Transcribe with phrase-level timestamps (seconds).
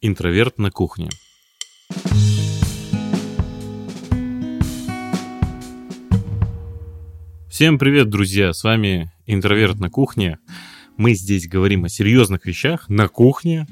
[0.00, 1.08] Интроверт на кухне.
[7.50, 8.52] Всем привет, друзья!
[8.52, 10.38] С вами Интроверт на кухне.
[10.96, 13.66] Мы здесь говорим о серьезных вещах на кухне.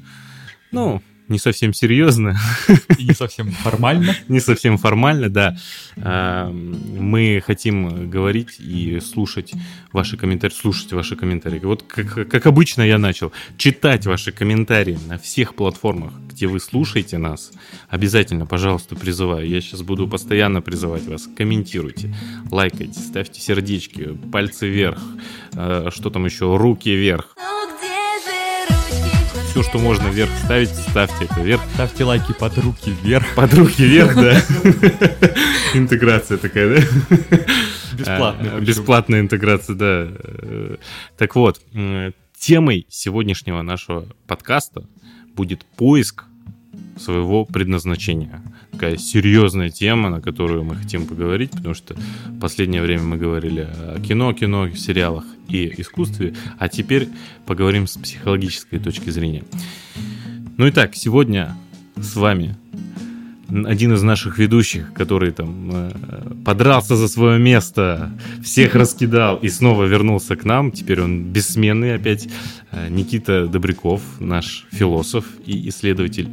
[0.73, 2.37] Ну, не совсем серьезно.
[2.97, 4.15] И не совсем формально.
[4.27, 5.57] не совсем формально, да.
[5.97, 9.53] А, мы хотим говорить и слушать
[9.91, 11.59] ваши комментарии, слушать ваши комментарии.
[11.59, 17.17] Вот как, как обычно я начал, читать ваши комментарии на всех платформах, где вы слушаете
[17.17, 17.51] нас.
[17.89, 19.47] Обязательно, пожалуйста, призываю.
[19.47, 21.27] Я сейчас буду постоянно призывать вас.
[21.35, 22.15] Комментируйте,
[22.51, 24.99] лайкайте, ставьте сердечки, пальцы вверх,
[25.55, 27.35] а, что там еще, руки вверх
[29.57, 31.61] все, что можно вверх ставить, ставьте это вверх.
[31.73, 33.25] Ставьте лайки под руки вверх.
[33.33, 34.39] Под руки вверх, да.
[35.73, 37.15] Интеграция такая, да?
[37.93, 38.55] Бесплатная.
[38.55, 40.09] А, бесплатная интеграция, да.
[41.17, 41.59] Так вот,
[42.37, 44.83] темой сегодняшнего нашего подкаста
[45.33, 46.25] будет поиск
[46.99, 48.43] своего предназначения.
[48.71, 53.61] Такая серьезная тема, на которую мы хотим поговорить, потому что в последнее время мы говорили
[53.61, 57.07] о кино, кино, сериалах и искусстве, а теперь
[57.45, 59.43] поговорим с психологической точки зрения.
[60.57, 61.55] Ну и так, сегодня
[61.95, 62.55] с вами
[63.49, 65.91] один из наших ведущих, который там э,
[66.45, 68.11] подрался за свое место,
[68.43, 70.71] всех раскидал и снова вернулся к нам.
[70.71, 72.27] Теперь он бессменный опять.
[72.71, 76.29] Э, Никита Добряков, наш философ и исследователь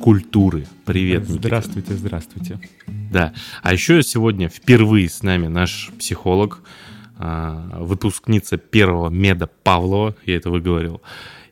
[0.00, 0.66] культуры.
[0.84, 1.48] Привет, Никита.
[1.48, 2.60] Здравствуйте, здравствуйте.
[3.10, 3.32] Да.
[3.62, 6.62] А еще сегодня впервые с нами наш психолог,
[7.16, 11.02] а, выпускница первого меда Павлова, я это выговорил,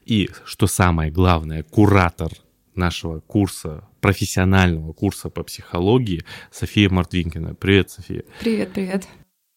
[0.05, 2.31] и, что самое главное, куратор
[2.75, 7.55] нашего курса, профессионального курса по психологии София Мартвинкина.
[7.55, 8.23] Привет, София.
[8.41, 9.09] Привет, привет.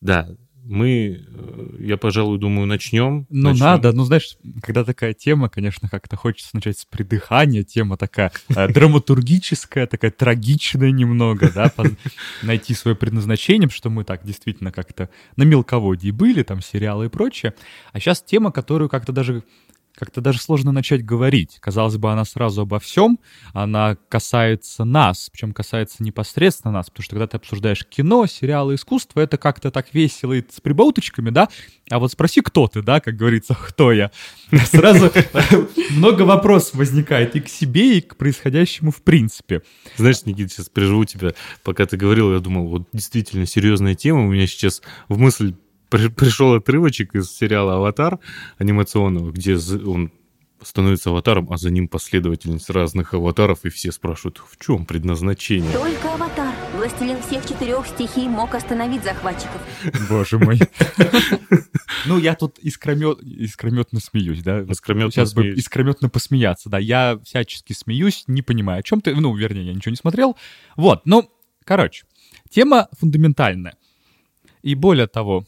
[0.01, 0.29] Да,
[0.69, 3.25] мы, э, я, пожалуй, думаю, начнем.
[3.29, 3.65] Ну, начнем.
[3.65, 3.91] надо.
[3.91, 7.63] Ну, знаешь, когда такая тема, конечно, как-то хочется начать с придыхания.
[7.63, 11.73] Тема такая э, драматургическая, такая трагичная немного, да,
[12.43, 17.09] найти свое предназначение, потому что мы так действительно как-то на мелководье были, там сериалы и
[17.09, 17.55] прочее.
[17.91, 19.43] А сейчас тема, которую как-то даже
[19.99, 21.58] как-то даже сложно начать говорить.
[21.60, 23.20] Казалось бы, она сразу обо всем,
[23.54, 29.20] она касается нас, причем касается непосредственно нас, потому что когда ты обсуждаешь кино, сериалы, искусство,
[29.20, 31.49] это как-то так весело и с прибауточками, да,
[31.89, 34.11] а вот спроси, кто ты, да, как говорится, кто я.
[34.65, 35.11] Сразу
[35.92, 39.64] много вопросов возникает и к себе, и к происходящему в принципе.
[39.98, 41.33] Знаешь, Никита, сейчас приживу тебя,
[41.64, 45.54] пока ты говорил, я думал, вот действительно серьезная тема, у меня сейчас в мысль
[45.89, 48.20] пришел отрывочек из сериала «Аватар»
[48.58, 50.11] анимационного, где он
[50.61, 55.72] становится аватаром, а за ним последовательность разных аватаров, и все спрашивают, в чем предназначение.
[55.72, 59.61] Только аватар, властелин всех четырех стихий, мог остановить захватчиков.
[60.10, 60.60] Боже мой.
[62.06, 64.61] Ну, я тут искромет, искрометно смеюсь, да?
[64.61, 66.80] Искрометно Сейчас бы искрометно посмеяться, да.
[66.80, 69.14] Я всячески смеюсь, не понимаю, о чем ты...
[69.14, 70.38] Ну, вернее, я ничего не смотрел.
[70.77, 71.30] Вот, ну,
[71.66, 72.06] короче,
[72.50, 73.76] тема фундаментальная.
[74.61, 75.45] И более того,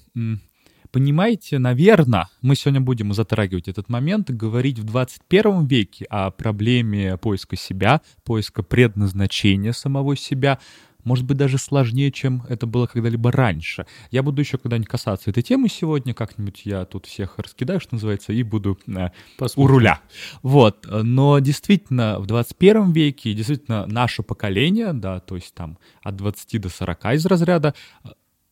[0.92, 7.56] понимаете, наверное, мы сегодня будем затрагивать этот момент, говорить в 21 веке о проблеме поиска
[7.56, 10.60] себя, поиска предназначения самого себя,
[11.04, 13.86] может быть, даже сложнее, чем это было когда-либо раньше.
[14.12, 18.34] Я буду еще когда-нибудь касаться этой темы сегодня, как-нибудь я тут всех раскидаю, что называется,
[18.34, 19.10] и буду э,
[19.56, 20.00] у руля.
[20.44, 26.62] Вот, но действительно, в 21 веке, действительно, наше поколение, да, то есть там от 20
[26.62, 27.74] до 40 из разряда,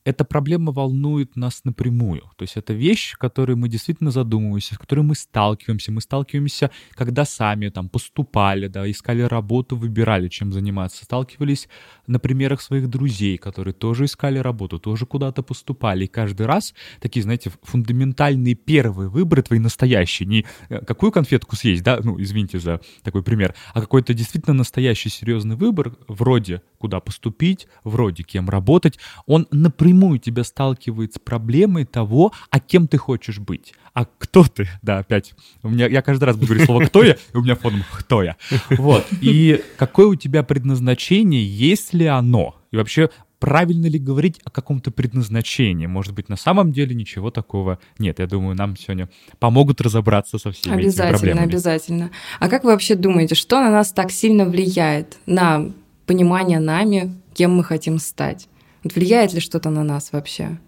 [0.06, 2.22] эта проблема волнует нас напрямую.
[2.38, 5.92] То есть это вещь, которой мы действительно задумываемся, с которой мы сталкиваемся.
[5.92, 11.04] Мы сталкиваемся, когда сами там поступали, да, искали работу, выбирали, чем заниматься.
[11.04, 11.68] Сталкивались
[12.08, 16.06] на примерах своих друзей, которые тоже искали работу, тоже куда-то поступали.
[16.06, 20.28] И каждый раз такие, знаете, фундаментальные первые выборы твои настоящие.
[20.28, 25.10] Не э, какую конфетку съесть, да, ну, извините за такой пример, а какой-то действительно настоящий
[25.10, 28.98] серьезный выбор, вроде куда поступить, вроде кем работать,
[29.28, 33.74] он напрямую тебя сталкивает с проблемой того, а кем ты хочешь быть.
[33.94, 34.68] А кто ты?
[34.82, 35.34] Да, опять.
[35.62, 38.24] У меня, я каждый раз буду говорить слово «кто я», и у меня фоном «кто
[38.24, 38.38] я».
[38.70, 39.06] Вот.
[39.22, 42.56] И какое у тебя предназначение, есть ли оно?
[42.72, 43.10] И вообще,
[43.40, 45.88] правильно ли говорить о каком-то предназначении?
[45.88, 48.20] Может быть, на самом деле ничего такого нет.
[48.20, 49.10] Я думаю, нам сегодня
[49.40, 51.44] помогут разобраться со всеми этими проблемами.
[51.44, 52.12] Обязательно, обязательно.
[52.40, 55.72] А как вы вообще думаете, что на нас так сильно влияет на
[56.10, 58.50] понимание нами, кем мы хотим стать?
[58.84, 60.60] Вот влияет ли что-то на нас вообще?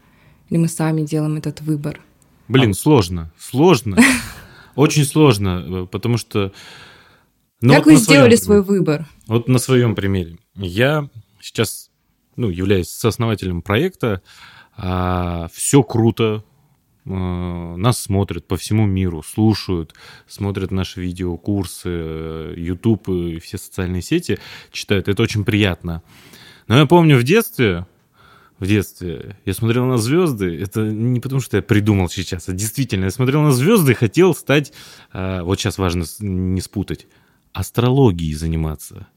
[0.49, 1.99] Или мы сами делаем этот выбор?
[2.47, 2.73] Блин, а...
[2.75, 3.97] сложно, сложно.
[4.75, 6.53] Очень сложно, потому что...
[7.59, 9.07] Ну, как вот вы сделали своем, свой выбор?
[9.25, 10.37] Вот на своем примере.
[10.53, 11.09] Я
[11.39, 11.89] сейчас
[12.35, 14.21] ну, являюсь сооснователем проекта.
[14.77, 16.43] А, все круто,
[17.05, 19.95] нас смотрят по всему миру, слушают,
[20.27, 24.37] смотрят наши видеокурсы, э, YouTube и все социальные сети,
[24.71, 25.07] читают.
[25.07, 26.03] Это очень приятно.
[26.67, 27.87] Но я помню в детстве,
[28.59, 33.05] в детстве я смотрел на звезды, это не потому, что я придумал сейчас, а действительно,
[33.05, 34.71] я смотрел на звезды и хотел стать,
[35.11, 37.07] э, вот сейчас важно не спутать,
[37.51, 39.07] астрологией заниматься.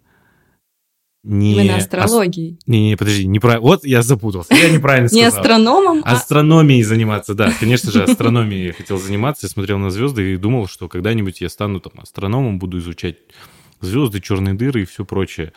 [1.25, 2.59] Не Именно ас- астрологией.
[2.67, 3.63] Не, не, подожди, неправильно.
[3.67, 5.41] Вот я запутался, я неправильно Не сказал.
[5.41, 7.51] астрономом, а Астрономией заниматься, да.
[7.59, 9.47] Конечно же, астрономией я хотел заниматься.
[9.47, 13.17] Я смотрел на звезды и думал, что когда-нибудь я стану там астрономом, буду изучать
[13.81, 15.53] звезды, черные дыры и все прочее.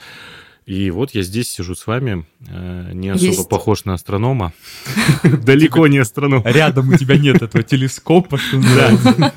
[0.68, 3.48] И вот я здесь сижу с вами, э, не особо Есть.
[3.48, 4.52] похож на астронома.
[5.24, 6.44] Далеко не астроном.
[6.46, 9.31] Рядом у тебя нет этого телескопа, что называется.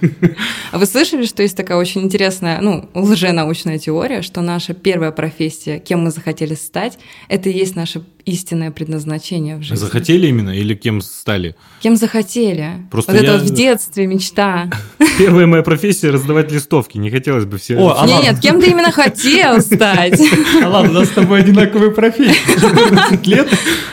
[0.72, 5.78] А вы слышали, что есть такая очень интересная, ну, лженаучная теория, что наша первая профессия,
[5.78, 6.98] кем мы захотели стать,
[7.28, 9.76] это и есть наше истинное предназначение в жизни.
[9.76, 11.56] Захотели именно или кем стали?
[11.80, 12.86] Кем захотели.
[12.90, 14.70] Просто вот я- это вот в детстве мечта.
[15.18, 16.98] Первая моя профессия— раздавать листовки.
[16.98, 17.76] Не хотелось бы все...
[17.76, 20.20] О, а Нет, нет, кем ты именно хотел стать?
[20.62, 22.60] А ладно, у нас с тобой одинаковые профессии.
[22.60, 23.48] 14 лет.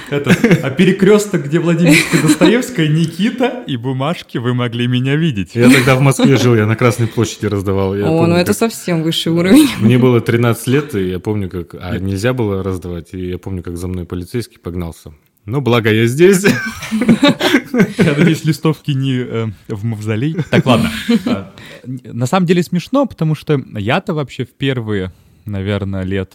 [0.10, 0.32] Это,
[0.64, 5.52] а перекресток, где Владимирская Достоевская, Никита и бумажки, вы могли меня видеть.
[5.56, 7.96] Я тогда в Москве жил, я на Красной площади раздавал.
[7.96, 9.68] Я О, помню, ну это как- совсем высший уровень.
[9.80, 11.76] Мне было 13 лет, и я помню, как...
[11.80, 15.12] А нельзя было раздавать, и я помню, как за мной полицейский погнался.
[15.46, 16.46] Но благо я здесь.
[17.98, 20.36] Я надеюсь, листовки не э, в мавзолей.
[20.50, 20.92] Так, ладно.
[21.26, 21.54] А,
[21.86, 25.12] На самом деле смешно, потому что я-то вообще в первые,
[25.46, 26.34] наверное, лет...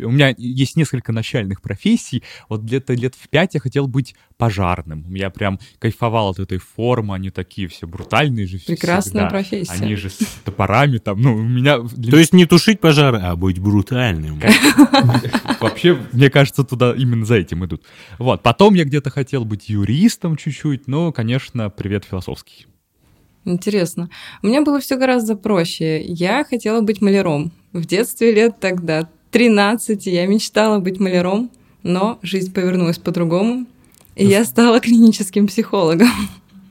[0.00, 2.22] У меня есть несколько начальных профессий.
[2.48, 5.14] Вот где-то лет в пять я хотел быть пожарным.
[5.14, 7.14] Я прям кайфовал от этой формы.
[7.14, 8.58] Они такие все брутальные же.
[8.58, 9.28] Прекрасная всегда.
[9.28, 9.72] профессия.
[9.72, 11.20] Они же с топорами там.
[11.20, 11.78] Ну, у меня...
[11.78, 14.40] для То есть не тушить пожары, а быть брутальным.
[15.60, 17.84] Вообще, мне кажется, туда именно за этим идут.
[18.18, 18.42] Вот.
[18.42, 22.66] Потом я где-то хотел быть юристом чуть-чуть, но, конечно, привет философский.
[23.44, 24.08] Интересно.
[24.42, 26.02] У меня было все гораздо проще.
[26.02, 27.52] Я хотела быть маляром.
[27.72, 31.50] В детстве лет тогда 13 я мечтала быть маляром,
[31.82, 33.66] но жизнь повернулась по-другому.
[34.14, 36.08] И я стала клиническим психологом.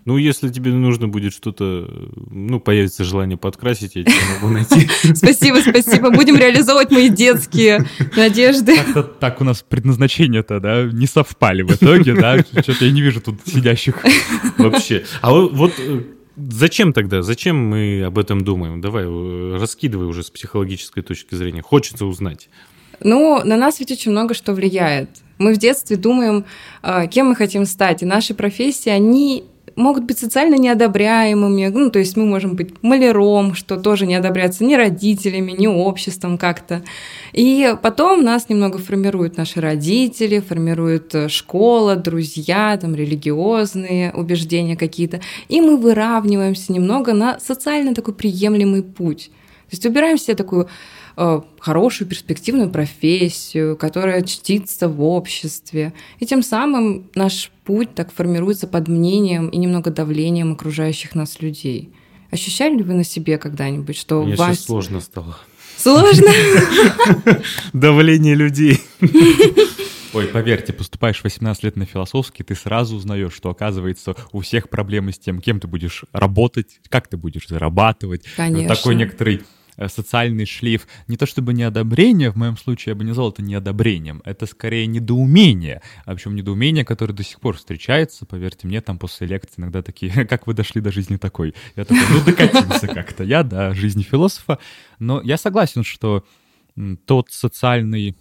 [0.06, 1.90] Ну, если тебе нужно будет что-то,
[2.30, 4.90] ну, появится желание подкрасить, я тебя могу найти.
[5.16, 6.10] Спасибо, спасибо.
[6.10, 7.88] Будем реализовывать мои детские
[8.18, 8.76] надежды.
[8.76, 12.38] Как-то так у нас предназначения-то, да, не совпали в итоге, да?
[12.40, 14.04] Что-то я не вижу тут сидящих.
[14.58, 15.06] Вообще.
[15.22, 16.02] А вот, вот, э,
[16.36, 17.22] зачем тогда?
[17.22, 18.82] Зачем мы об этом думаем?
[18.82, 21.62] Давай, э, раскидывай уже с психологической точки зрения.
[21.62, 22.50] Хочется узнать.
[23.00, 25.10] Ну, на нас ведь очень много что влияет.
[25.38, 26.46] Мы в детстве думаем,
[26.82, 31.68] а, кем мы хотим стать, и наши профессии, они могут быть социально неодобряемыми.
[31.68, 36.38] Ну, то есть мы можем быть маляром, что тоже не одобряется ни родителями, ни обществом
[36.38, 36.84] как-то.
[37.32, 45.22] И потом нас немного формируют наши родители, формирует э, школа, друзья, там, религиозные убеждения какие-то.
[45.50, 49.32] И мы выравниваемся немного на социально такой приемлемый путь.
[49.70, 50.68] То есть выбираем себе такую
[51.16, 55.94] хорошую перспективную профессию, которая чтится в обществе.
[56.20, 61.92] И тем самым наш путь так формируется под мнением и немного давлением окружающих нас людей.
[62.32, 64.56] Ощущали ли вы на себе когда-нибудь, что Мне вас...
[64.56, 65.38] сейчас сложно стало.
[65.78, 66.32] Сложно?
[67.74, 68.80] Давление людей.
[70.14, 74.70] Ой, поверьте, поступаешь в 18 лет на философский, ты сразу узнаешь, что, оказывается, у всех
[74.70, 78.26] проблемы с тем, кем ты будешь работать, как ты будешь зарабатывать.
[78.38, 78.76] Конечно.
[78.76, 79.42] Такой некоторый э,
[79.88, 80.88] социальный шлейф.
[81.08, 84.88] Не то чтобы неодобрение, в моем случае я бы не назвал это неодобрением, это скорее
[84.88, 85.82] недоумение.
[86.06, 90.12] А причем недоумение, которое до сих пор встречается, поверьте мне, там после лекции иногда такие,
[90.26, 91.54] как вы дошли до жизни такой?
[91.76, 94.60] Я такой, ну докатился как-то я до жизни философа.
[95.00, 96.24] Но я согласен, что
[97.06, 98.16] тот социальный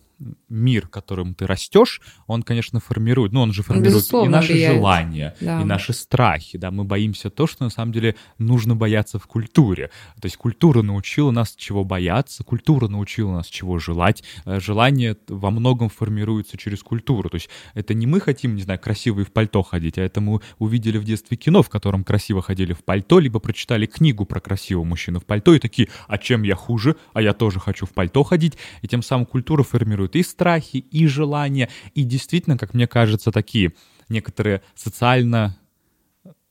[0.53, 4.77] мир, которым ты растешь, он, конечно, формирует, ну, он же формирует Безусловно, и наши влияет.
[4.77, 5.61] желания, Да.
[5.61, 9.91] и наши страхи, да, мы боимся то, что на самом деле нужно бояться в культуре.
[10.21, 15.51] То есть культура научила нас чего бояться, культура научила нас чего желать, Э, желание во
[15.51, 17.29] многом формируется через культуру.
[17.29, 20.41] То есть это не мы хотим, не знаю, красивые в пальто ходить, а это мы
[20.59, 24.85] увидели в детстве кино, в котором красиво ходили в пальто, либо прочитали книгу про красивого
[24.85, 28.23] мужчину в пальто и такие, а чем я хуже, а я тоже хочу в пальто
[28.23, 33.31] ходить, и тем самым культура формирует и страхи, и желания, и действительно, как мне кажется,
[33.31, 33.73] такие
[34.09, 35.57] некоторые социально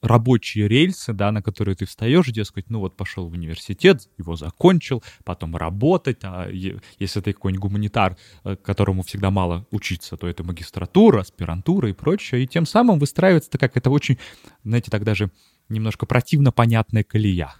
[0.01, 5.03] рабочие рельсы, да, на которые ты встаешь, дескать, ну вот пошел в университет, его закончил,
[5.25, 11.21] потом работать, а если ты какой-нибудь гуманитар, э, которому всегда мало учиться, то это магистратура,
[11.21, 14.17] аспирантура и прочее, и тем самым выстраивается как это очень,
[14.63, 15.29] знаете, так даже
[15.69, 17.53] немножко противно понятная колея.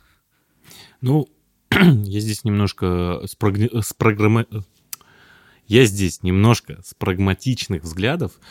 [1.01, 1.27] Ну,
[1.71, 4.47] я здесь немножко с, прогни- с программа-
[5.71, 8.41] Я здесь немножко с прагматичных взглядов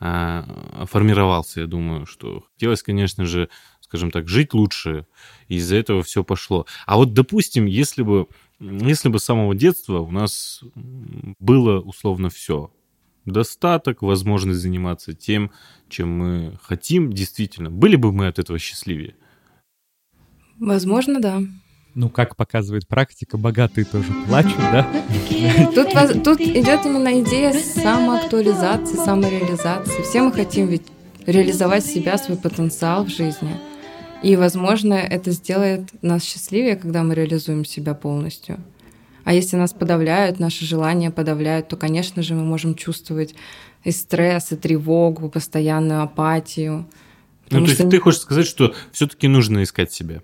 [0.00, 3.48] а, формировался, я думаю, что хотелось, конечно же,
[3.80, 5.06] скажем так, жить лучше.
[5.46, 6.66] И из-за этого все пошло.
[6.84, 8.26] А вот, допустим, если бы,
[8.58, 10.64] если бы с самого детства у нас
[11.38, 12.72] было условно все,
[13.24, 15.52] достаток, возможность заниматься тем,
[15.88, 19.14] чем мы хотим, действительно, были бы мы от этого счастливее?
[20.58, 21.40] Возможно, да.
[21.94, 24.86] Ну, как показывает практика, богатые тоже плачут, да?
[25.74, 30.02] Тут, тут идет именно идея самоактуализации, самореализации.
[30.02, 30.82] Все мы хотим ведь
[31.24, 33.56] реализовать себя, свой потенциал в жизни.
[34.24, 38.58] И, возможно, это сделает нас счастливее, когда мы реализуем себя полностью.
[39.22, 43.34] А если нас подавляют, наши желания подавляют, то, конечно же, мы можем чувствовать
[43.84, 46.86] и стресс, и тревогу, постоянную апатию.
[47.50, 50.22] Ну, то есть что ты хочешь сказать, что все-таки нужно искать себя?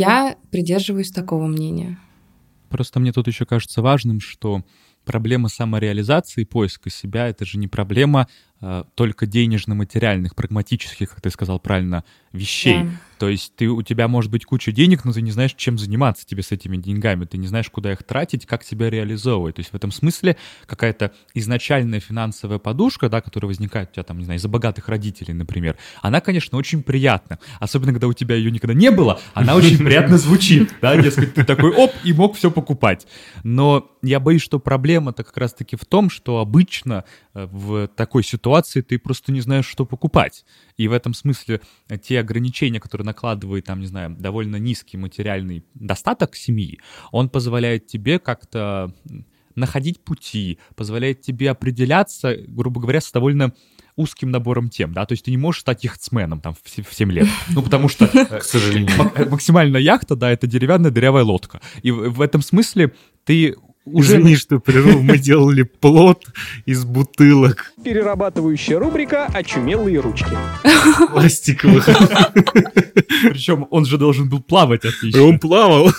[0.00, 1.98] Я придерживаюсь такого мнения.
[2.68, 4.64] Просто мне тут еще кажется важным, что
[5.04, 8.28] проблема самореализации, поиска себя, это же не проблема
[8.60, 12.84] э, только денежно-материальных, прагматических, как ты сказал правильно, вещей.
[12.84, 12.90] Да.
[13.20, 16.26] То есть ты, у тебя может быть куча денег, но ты не знаешь, чем заниматься
[16.26, 19.56] тебе с этими деньгами, ты не знаешь, куда их тратить, как себя реализовывать.
[19.56, 24.20] То есть в этом смысле какая-то изначальная финансовая подушка, да, которая возникает у тебя там,
[24.20, 27.38] не знаю, из-за богатых родителей, например, она, конечно, очень приятна.
[27.58, 31.44] Особенно, когда у тебя ее никогда не было, она очень приятно звучит, да, дескать, ты
[31.44, 33.06] такой, оп, и мог все покупать.
[33.44, 38.80] Но я боюсь, что проблема-то как раз-таки в том, что обычно э, в такой ситуации
[38.80, 40.46] ты просто не знаешь, что покупать.
[40.78, 45.62] И в этом смысле э, те ограничения, которые накладывает, там, не знаю, довольно низкий материальный
[45.74, 46.78] достаток семьи,
[47.12, 48.92] он позволяет тебе как-то
[49.56, 53.52] находить пути, позволяет тебе определяться, грубо говоря, с довольно
[53.96, 56.94] узким набором тем, да, то есть ты не можешь стать яхтсменом там в се- в
[56.94, 58.96] 7 лет, ну, потому что э, К сожалению.
[58.96, 61.60] мак- максимальная яхта, да, это деревянная дырявая лодка.
[61.82, 62.92] И в этом смысле
[63.24, 63.56] ты.
[63.94, 66.24] Извини, что прерву, мы делали плод
[66.66, 70.36] из бутылок Перерабатывающая рубрика «Очумелые ручки».
[71.10, 71.88] пластиковых.
[73.30, 75.22] Причем он же должен был плавать И отлично.
[75.22, 75.90] он плавал.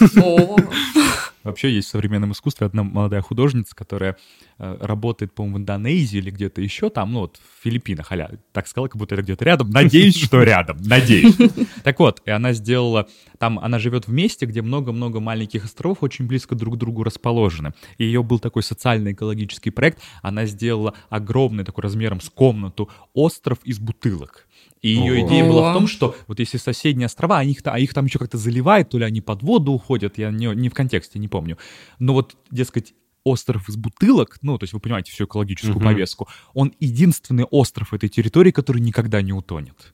[1.43, 4.17] Вообще есть в современном искусстве одна молодая художница, которая
[4.59, 8.67] э, работает, по-моему, в Индонезии или где-то еще там, ну вот в Филиппинах, аля, так
[8.67, 9.69] сказала, как будто это где-то рядом.
[9.71, 11.35] Надеюсь, что рядом, надеюсь.
[11.83, 13.07] Так вот, и она сделала,
[13.39, 17.73] там она живет в месте, где много-много маленьких островов очень близко друг к другу расположены.
[17.97, 23.79] И ее был такой социально-экологический проект, она сделала огромный такой размером с комнату остров из
[23.79, 24.47] бутылок.
[24.81, 27.93] И ее идея была в том, что вот если соседние острова, они их, а их
[27.93, 31.19] там еще как-то заливает, то ли они под воду уходят, я не, не в контексте,
[31.19, 31.57] не помню.
[31.99, 35.85] Но вот, дескать, остров из бутылок, ну, то есть вы понимаете всю экологическую Мгм.
[35.85, 39.93] повестку, он единственный остров этой территории, который никогда не утонет.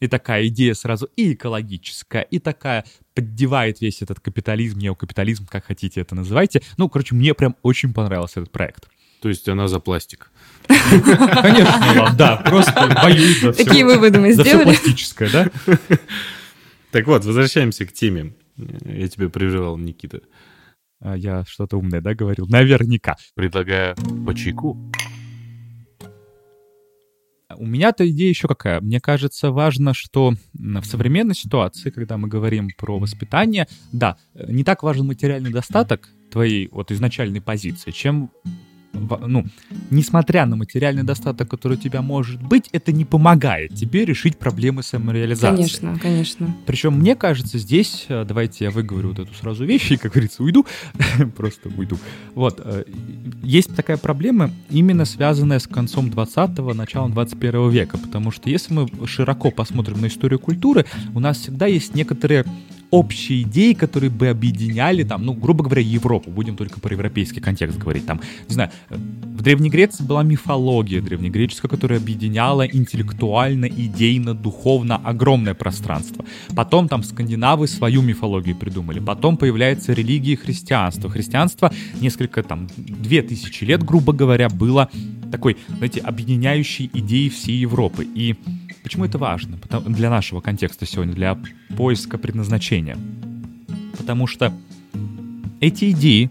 [0.00, 2.84] И такая идея сразу и экологическая, и такая
[3.14, 6.62] поддевает весь этот капитализм, неокапитализм, как хотите это называйте.
[6.76, 8.88] Ну, короче, мне прям очень понравился этот проект.
[9.22, 10.32] То есть она за пластик.
[10.66, 13.64] Конечно, Илон, да, просто боюсь за все.
[13.64, 14.64] Такие выводы мы За все сделали.
[14.76, 15.50] пластическое, да?
[16.90, 18.34] Так вот, возвращаемся к теме.
[18.84, 20.20] Я тебя прерывал, Никита.
[21.00, 22.46] А Я что-то умное, да, говорил?
[22.48, 23.16] Наверняка.
[23.34, 23.94] Предлагаю
[24.26, 24.76] по чайку.
[27.56, 28.80] У меня-то идея еще какая.
[28.80, 34.64] Мне кажется, важно, что в современной ситуации, когда мы говорим про воспитание, да, э, не
[34.64, 38.30] так важен материальный достаток твоей вот изначальной позиции, чем
[38.92, 39.44] ну,
[39.90, 44.82] несмотря на материальный достаток, который у тебя может быть, это не помогает тебе решить проблемы
[44.82, 45.56] самореализации.
[45.56, 46.54] Конечно, конечно.
[46.66, 50.42] Причем, мне кажется, здесь, э, давайте я выговорю вот эту сразу вещь, и, как говорится,
[50.42, 50.66] уйду,
[51.36, 51.98] просто уйду.
[52.34, 52.84] Вот, э,
[53.42, 58.88] есть такая проблема, именно связанная с концом 20-го, началом 21 века, потому что если мы
[59.06, 62.44] широко посмотрим на историю культуры, у нас всегда есть некоторые
[62.92, 67.78] общие идеи, которые бы объединяли, там, ну, грубо говоря, Европу, будем только про европейский контекст
[67.78, 74.34] говорить, там, не знаю, э, в Древней Греции была мифология древнегреческая, которая объединяла интеллектуально, идейно,
[74.34, 76.24] духовно огромное пространство.
[76.54, 79.00] Потом там скандинавы свою мифологию придумали.
[79.00, 81.08] Потом появляется религия и христианство.
[81.08, 84.90] Христианство несколько, там, две тысячи лет, грубо говоря, было
[85.32, 88.06] такой, знаете, объединяющей идеей всей Европы.
[88.14, 88.36] И
[88.82, 91.38] почему это важно для нашего контекста сегодня, для
[91.76, 92.96] поиска предназначения?
[93.96, 94.52] Потому что
[95.60, 96.30] эти идеи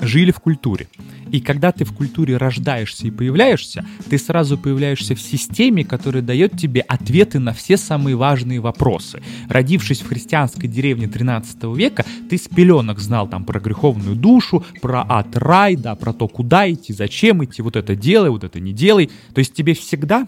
[0.00, 0.88] жили в культуре.
[1.30, 6.58] И когда ты в культуре рождаешься и появляешься, ты сразу появляешься в системе, которая дает
[6.58, 9.22] тебе ответы на все самые важные вопросы.
[9.48, 15.04] Родившись в христианской деревне 13 века, ты с пеленок знал там про греховную душу, про
[15.06, 18.72] ад, рай, да, про то, куда идти, зачем идти, вот это делай, вот это не
[18.72, 19.10] делай.
[19.34, 20.26] То есть тебе всегда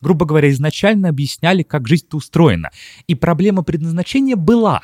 [0.00, 2.70] грубо говоря, изначально объясняли, как жизнь-то устроена.
[3.06, 4.82] И проблема предназначения была.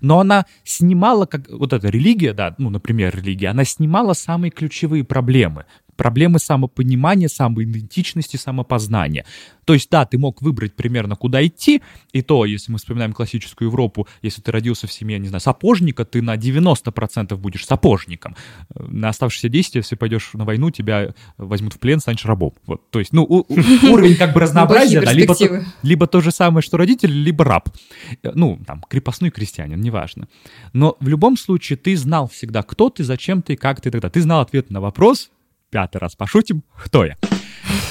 [0.00, 5.04] Но она снимала, как вот эта религия, да, ну, например, религия, она снимала самые ключевые
[5.04, 5.66] проблемы.
[6.00, 9.26] Проблемы самопонимания, самоидентичности, самопознания.
[9.66, 11.82] То есть, да, ты мог выбрать примерно, куда идти,
[12.14, 16.06] и то, если мы вспоминаем классическую Европу, если ты родился в семье, не знаю, сапожника,
[16.06, 18.34] ты на 90% будешь сапожником.
[18.74, 22.54] На оставшиеся 10, если пойдешь на войну, тебя возьмут в плен, станешь рабом.
[22.66, 26.62] Вот, то есть, ну, уровень как бы разнообразия, да, либо, то- либо то же самое,
[26.62, 27.68] что родитель, либо раб.
[28.22, 30.28] Э, Ну, там, крепостной крестьянин, неважно.
[30.72, 34.00] Но в любом случае ты знал всегда, кто ты, зачем ты, как ты и так
[34.00, 34.12] далее.
[34.12, 35.30] Ты знал ответ на вопрос,
[35.70, 37.16] пятый раз пошутим, кто я.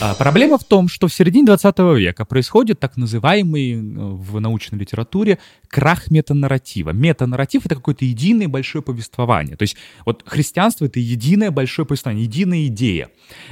[0.01, 4.79] А, Проблема в том, что в середине 20 века происходит так называемый э, в научной
[4.79, 6.91] литературе крах метанарратива.
[6.91, 9.55] Метанарратив— это какое-то единое большое повествование.
[9.55, 13.09] То есть вот христианство— это единое большое повествование, единая идея.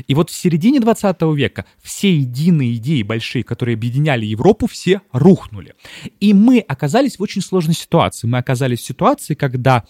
[0.08, 5.76] И вот в середине 20 века все единые идеи большие, которые объединяли Европу, все рухнули.
[6.20, 8.28] И мы оказались в очень сложной ситуации.
[8.28, 9.84] Мы оказались в ситуации, когда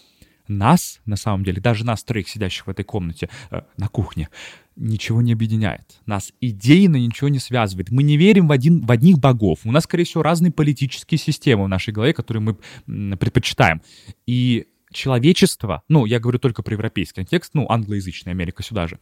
[0.48, 4.30] нас, на самом деле, даже нас троих, сидящих в этой комнате, э, на кухне,
[4.76, 6.00] ничего не объединяет.
[6.06, 7.90] Нас идейно ничего не связывает.
[7.92, 9.60] Мы не верим в, один, в одних богов.
[9.66, 12.42] У нас, скорее всего, разные политические системы в нашей голове, которые
[12.86, 13.82] мы предпочитаем.
[14.26, 19.00] И человечество, ну, я говорю только про европейский контекст, ну, англоязычная Америка сюда же,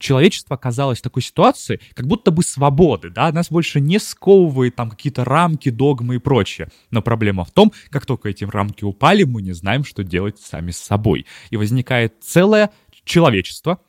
[0.00, 4.90] человечество оказалось в такой ситуации, как будто бы свободы, да, нас больше не сковывает там
[4.90, 6.68] какие-то рамки, догмы и прочее.
[6.90, 10.72] Но проблема в том, как только эти рамки упали, мы не знаем, что делать сами
[10.72, 11.26] с собой.
[11.50, 12.70] И возникает целое
[13.04, 13.80] человечество,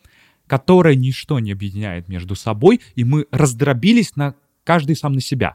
[0.48, 5.54] которое ничто не объединяет между собой, и мы раздробились на каждый сам на себя.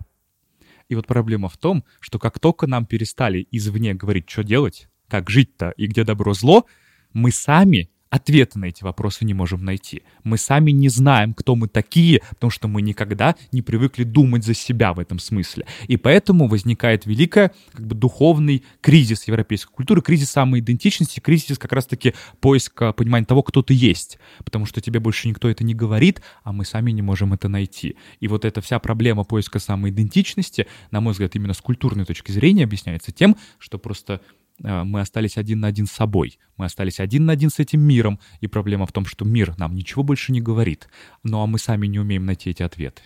[0.89, 5.29] И вот проблема в том, что как только нам перестали извне говорить, что делать, как
[5.31, 6.65] жить-то и где добро-зло,
[7.13, 10.03] мы сами ответы на эти вопросы не можем найти.
[10.25, 14.55] Мы сами не знаем, кто мы такие, потому что мы никогда не привыкли думать за
[14.55, 15.67] себя в этом смысле.
[15.89, 22.15] И поэтому возникает великая как бы духовный кризис европейской культуры, кризис самоидентичности, кризис как раз-таки
[22.41, 24.19] поиска понимания того, кто ты есть.
[24.45, 27.97] Потому что тебе больше никто это не говорит, а мы сами не можем это найти.
[28.21, 32.65] И вот эта вся проблема поиска самоидентичности, на мой взгляд, именно с культурной точки зрения
[32.65, 34.21] объясняется тем, что просто
[34.61, 38.19] мы остались один на один с собой, мы остались один на один с этим миром,
[38.41, 40.89] и проблема в том, что мир нам ничего больше не говорит,
[41.23, 43.03] ну а мы сами не умеем найти эти ответы.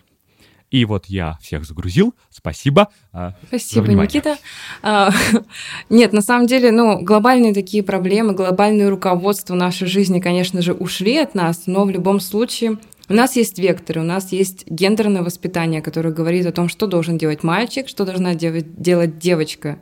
[0.70, 2.90] И вот я всех загрузил, спасибо.
[3.12, 4.06] за Спасибо, внимание.
[4.06, 4.36] Никита.
[4.82, 5.10] А,
[5.90, 11.16] Нет, на самом деле, ну, глобальные такие проблемы, глобальное руководство нашей жизни, конечно же, ушли
[11.16, 15.82] от нас, но в любом случае у нас есть векторы, у нас есть гендерное воспитание,
[15.82, 19.80] которое говорит о том, что должен делать мальчик, что должна делать девочка.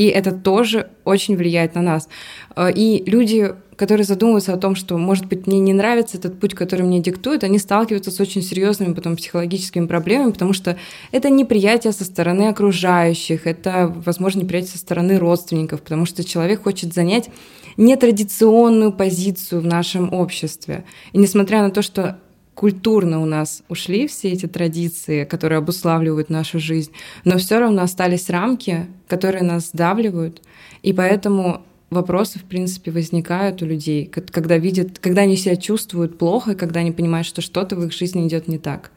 [0.00, 2.08] И это тоже очень влияет на нас.
[2.56, 6.54] А, И люди, которые задумываются о том, что, может быть, мне не нравится этот путь,
[6.54, 10.78] который мне диктуют, они сталкиваются с очень серьезными потом психологическими проблемами, потому что
[11.12, 16.94] это неприятие со стороны окружающих, это, возможно, неприятие со стороны родственников, потому что человек хочет
[16.94, 17.28] занять
[17.76, 20.84] нетрадиционную позицию в нашем обществе.
[21.12, 22.18] И несмотря на то, что
[22.60, 26.92] культурно у нас ушли все эти традиции, которые обуславливают нашу жизнь,
[27.24, 30.42] но все равно остались рамки, которые нас сдавливают,
[30.82, 36.52] и поэтому вопросы, в принципе, возникают у людей, когда видят, когда они себя чувствуют плохо,
[36.52, 38.92] и когда они понимают, что что-то в их жизни идет не так.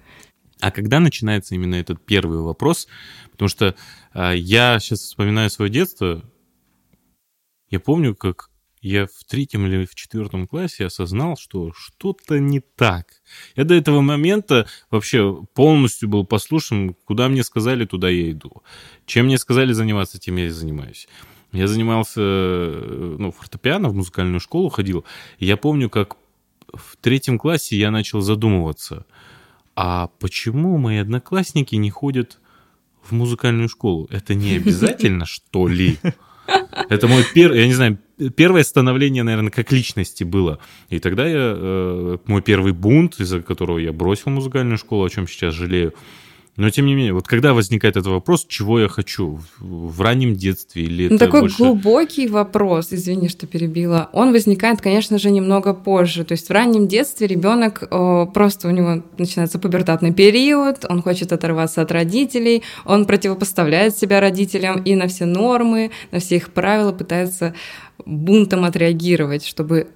[0.60, 2.90] А когда начинается именно этот первый вопрос?
[3.32, 3.76] Потому что
[4.12, 6.22] а, я сейчас вспоминаю свое детство.
[7.70, 8.50] Я помню, как
[8.84, 13.08] я в третьем или в четвертом классе осознал, что что-то не так.
[13.56, 18.62] Я до этого момента вообще полностью был послушен, куда мне сказали, туда я иду.
[19.06, 21.08] Чем мне сказали заниматься, тем я и занимаюсь.
[21.54, 25.06] Я занимался э, ну, фортепиано, в музыкальную школу ходил.
[25.40, 26.18] И я помню, как
[26.74, 29.06] в третьем классе я начал задумываться,
[29.76, 32.40] а почему мои одноклассники не ходят
[33.02, 34.08] в музыкальную школу?
[34.10, 36.00] Это не обязательно, что ли?
[36.90, 37.98] Это мой первый, я не знаю,
[38.36, 40.60] первое становление, наверное, как личности было.
[40.90, 45.28] И тогда я, э, мой первый бунт, из-за которого я бросил музыкальную школу, о чем
[45.28, 45.94] сейчас жалею.
[46.56, 50.36] Но тем не менее, вот когда возникает этот вопрос, чего я хочу в, в раннем
[50.36, 51.58] детстве или Ну, такой больше...
[51.58, 54.10] глубокий вопрос, извини, что перебила.
[54.14, 56.24] Он возникает, конечно же, немного позже.
[56.24, 61.34] То есть в раннем детстве ребенок э, просто у него начинается пубертатный период, он хочет
[61.34, 66.92] оторваться от родителей, он противопоставляет себя родителям и на все нормы, на все их правила
[66.92, 67.56] пытается
[68.06, 69.88] бунтом отреагировать, чтобы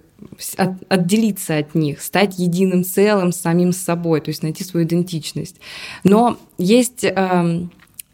[0.57, 5.57] от- отделиться от них, стать единым целым с самим собой, то есть найти свою идентичность.
[6.03, 7.71] Но есть эм,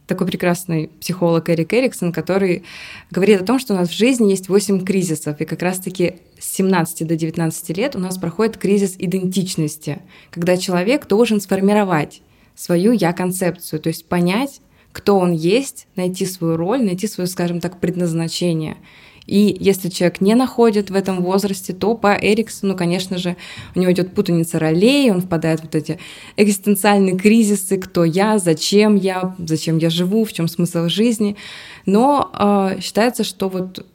[0.07, 2.63] такой прекрасный психолог Эрик Эриксон, который
[3.09, 6.53] говорит о том, что у нас в жизни есть 8 кризисов, и как раз-таки с
[6.55, 12.21] 17 до 19 лет у нас проходит кризис идентичности, когда человек должен сформировать
[12.55, 17.79] свою я-концепцию, то есть понять, кто он есть, найти свою роль, найти свое, скажем так,
[17.79, 18.77] предназначение.
[19.25, 23.37] И если человек не находит в этом возрасте, то по Эриксону, конечно же,
[23.75, 25.99] у него идет путаница ролей, он впадает в вот эти
[26.35, 31.37] экзистенциальные кризисы, кто я, зачем я, зачем я живу, в чем смысл жизни.
[31.85, 33.85] Но э, считается, что вот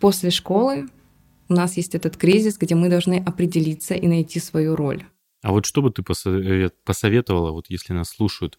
[0.00, 0.88] после школы
[1.48, 5.04] у нас есть этот кризис, где мы должны определиться и найти свою роль.
[5.42, 8.58] А вот что бы ты посоветовала, вот если нас слушают,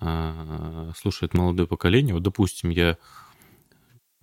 [0.00, 2.98] а, слушает молодое поколение, вот, допустим, я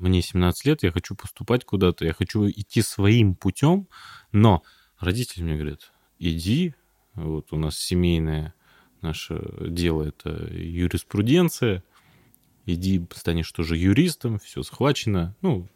[0.04, 3.88] мне 17 лет, я хочу поступать куда-то, я хочу идти своим путем,
[4.32, 4.64] но
[5.00, 6.76] родители мне говорят, иди,
[7.16, 8.54] вот у нас семейное
[9.02, 11.84] наше дело это юриспруденция,
[12.66, 15.68] иди, станешь тоже юристом, все схвачено, ну,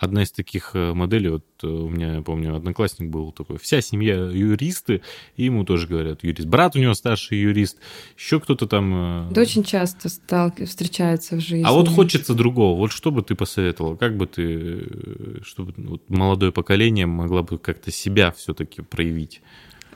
[0.00, 3.82] одна из таких э, моделей, вот э, у меня, я помню, одноклассник был такой, вся
[3.82, 5.02] семья юристы,
[5.36, 6.48] и ему тоже говорят юрист.
[6.48, 7.76] Брат у него старший юрист,
[8.16, 9.28] еще кто-то там...
[9.30, 11.64] Это очень часто стал, встречается в жизни.
[11.66, 12.78] А вот хочется другого.
[12.78, 13.96] Вот что бы ты посоветовал?
[13.96, 19.42] Как бы ты, э, чтобы вот, молодое поколение могло бы как-то себя все-таки проявить?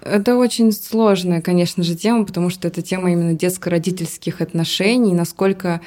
[0.02, 5.80] Это очень сложная, конечно же, тема, потому что это тема именно детско-родительских отношений, насколько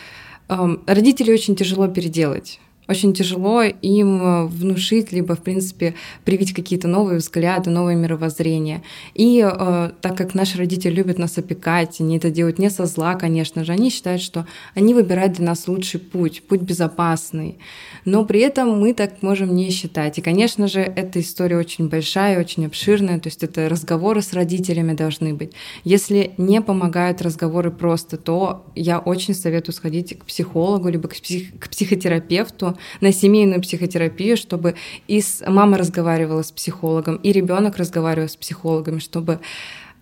[0.47, 6.87] эм, родителей очень тяжело переделать очень тяжело им э, внушить, либо, в принципе, привить какие-то
[6.87, 8.83] новые взгляды, новое мировоззрение.
[9.13, 13.15] И э, так как наши родители любят нас опекать, они это делают не со зла,
[13.15, 17.57] конечно же, они считают, что они выбирают для нас лучший путь, путь безопасный.
[18.05, 20.17] Но при этом мы так можем не считать.
[20.17, 24.93] И, конечно же, эта история очень большая, очень обширная, то есть это разговоры с родителями
[24.93, 25.51] должны быть.
[25.83, 31.57] Если не помогают разговоры просто, то я очень советую сходить к психологу, либо к, псих-
[31.59, 34.75] к психотерапевту, на семейную психотерапию, чтобы
[35.07, 39.39] и с, мама разговаривала с психологом, и ребенок разговаривал с психологами, чтобы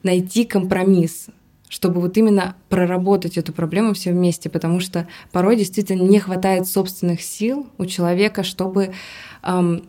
[0.03, 1.27] найти компромисс,
[1.69, 7.21] чтобы вот именно проработать эту проблему все вместе, потому что порой действительно не хватает собственных
[7.21, 8.93] сил у человека, чтобы
[9.43, 9.83] эм,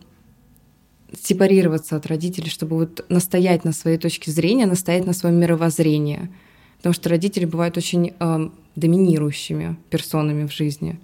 [1.21, 6.29] сепарироваться от родителей, чтобы вот настоять на своей точке зрения, настоять на своем мировоззрении.
[6.77, 10.99] Потому что родители бывают очень эм, доминирующими персонами в жизни.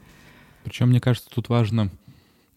[0.63, 1.89] Причем, мне кажется, тут важно,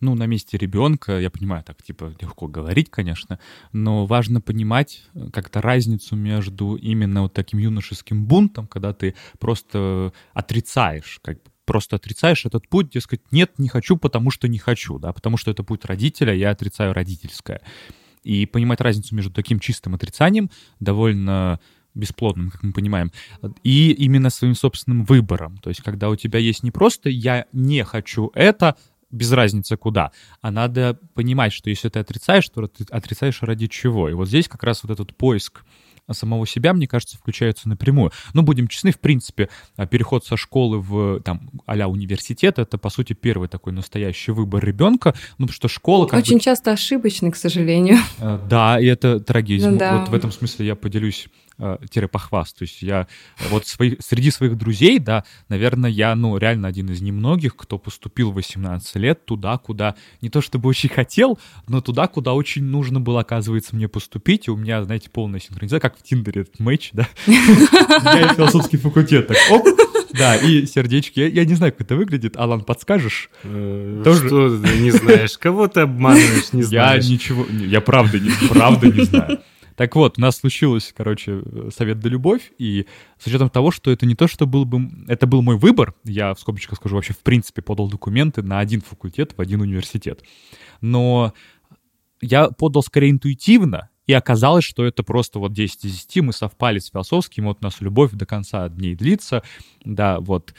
[0.00, 3.38] ну, на месте ребенка, я понимаю, так, типа, легко говорить, конечно,
[3.72, 10.12] но важно понимать э, как-то разницу между именно вот таким юношеским бунтом, когда ты просто
[10.34, 14.98] отрицаешь, как бы просто отрицаешь этот путь, дескать, нет, не хочу, потому что не хочу,
[14.98, 17.60] да, потому что это путь родителя, я отрицаю родительское.
[18.22, 21.60] И понимать разницу между таким чистым отрицанием довольно
[21.96, 23.10] бесплодным, как мы понимаем,
[23.62, 25.58] и именно своим собственным выбором.
[25.58, 28.76] То есть, когда у тебя есть не просто «я не хочу это»,
[29.10, 30.10] без разницы куда,
[30.42, 34.08] а надо понимать, что если ты отрицаешь, то ты отрицаешь ради чего.
[34.08, 35.62] И вот здесь как раз вот этот поиск
[36.12, 38.12] самого себя, мне кажется, включаются напрямую.
[38.32, 42.90] Ну, будем честны, в принципе, а, переход со школы в, там, а университет, это, по
[42.90, 46.06] сути, первый такой настоящий выбор ребенка, ну, потому что школа...
[46.06, 46.40] Как Очень бы...
[46.40, 47.98] часто ошибочный, к сожалению.
[48.18, 49.68] Э, да, и это трагедия.
[49.70, 49.98] Ну, да.
[49.98, 51.26] Вот в этом смысле я поделюсь
[51.58, 52.78] э, тире похвастаюсь.
[52.82, 53.06] Я
[53.50, 58.32] вот свои, среди своих друзей, да, наверное, я, ну, реально один из немногих, кто поступил
[58.32, 61.38] в 18 лет туда, куда не то чтобы очень хотел,
[61.68, 64.48] но туда, куда очень нужно было, оказывается, мне поступить.
[64.48, 67.08] И у меня, знаете, полная синхронизация, как в Тиндере этот матч, да.
[67.26, 69.66] Я философский факультет, так, оп,
[70.12, 71.20] да, и сердечки.
[71.20, 72.36] Я, я не знаю, как это выглядит.
[72.36, 73.30] Алан, подскажешь?
[73.42, 74.26] Э, Тоже...
[74.26, 75.36] Что ты не знаешь?
[75.38, 77.04] Кого ты обманываешь, не знаешь?
[77.04, 77.46] Я ничего...
[77.50, 79.40] Я правда не, правда не знаю.
[79.76, 82.86] Так вот, у нас случилось, короче, совет да любовь, и
[83.18, 84.88] с учетом того, что это не то, что был бы...
[85.06, 88.80] Это был мой выбор, я в скобочках скажу, вообще в принципе подал документы на один
[88.80, 90.22] факультет в один университет.
[90.80, 91.34] Но
[92.20, 96.78] я подал скорее интуитивно, и оказалось, что это просто вот 10 из 10, мы совпали
[96.78, 99.42] с философским, вот у нас любовь до конца дней длится,
[99.84, 100.54] да, вот.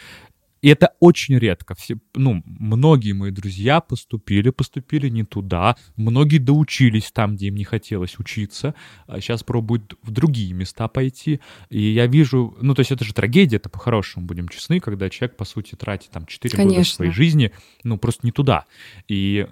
[0.61, 1.75] И это очень редко.
[1.75, 5.75] Все, ну, многие мои друзья поступили, поступили не туда.
[5.95, 8.73] Многие доучились там, где им не хотелось учиться.
[9.07, 11.39] А сейчас пробуют в другие места пойти.
[11.69, 15.37] И я вижу, ну, то есть это же трагедия, это по-хорошему, будем честны, когда человек,
[15.37, 16.75] по сути, тратит там 4 Конечно.
[16.75, 17.51] года своей жизни,
[17.83, 18.65] ну, просто не туда.
[19.07, 19.47] И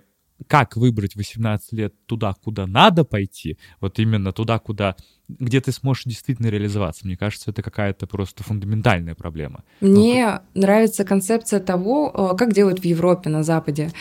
[0.47, 4.95] как выбрать 18 лет туда, куда надо пойти, вот именно туда, куда
[5.27, 7.05] где ты сможешь действительно реализоваться.
[7.05, 9.63] Мне кажется, это какая-то просто фундаментальная проблема.
[9.81, 13.91] Мне ну, нравится концепция того, э, как делают в Европе, на Западе,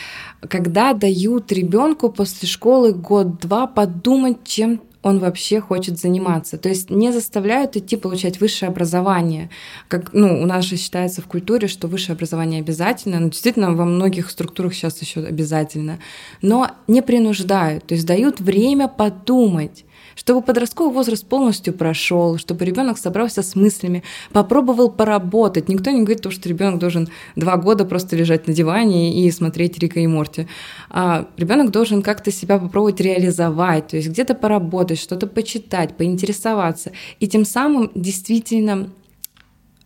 [0.47, 6.57] когда дают ребенку после школы год-два подумать, чем он вообще хочет заниматься.
[6.57, 9.51] То есть не заставляют идти получать высшее образование.
[9.87, 13.19] Как, ну, у нас же считается в культуре, что высшее образование обязательно.
[13.19, 15.99] Ну, действительно, во многих структурах сейчас еще обязательно.
[16.41, 17.85] Но не принуждают.
[17.85, 19.84] То есть дают время подумать
[20.15, 25.69] чтобы подростковый возраст полностью прошел, чтобы ребенок собрался с мыслями, попробовал поработать.
[25.69, 29.99] Никто не говорит, что ребенок должен два года просто лежать на диване и смотреть Рика
[29.99, 30.47] и Морти.
[30.89, 36.91] А ребенок должен как-то себя попробовать реализовать, то есть где-то поработать, что-то почитать, поинтересоваться.
[37.19, 38.89] И тем самым действительно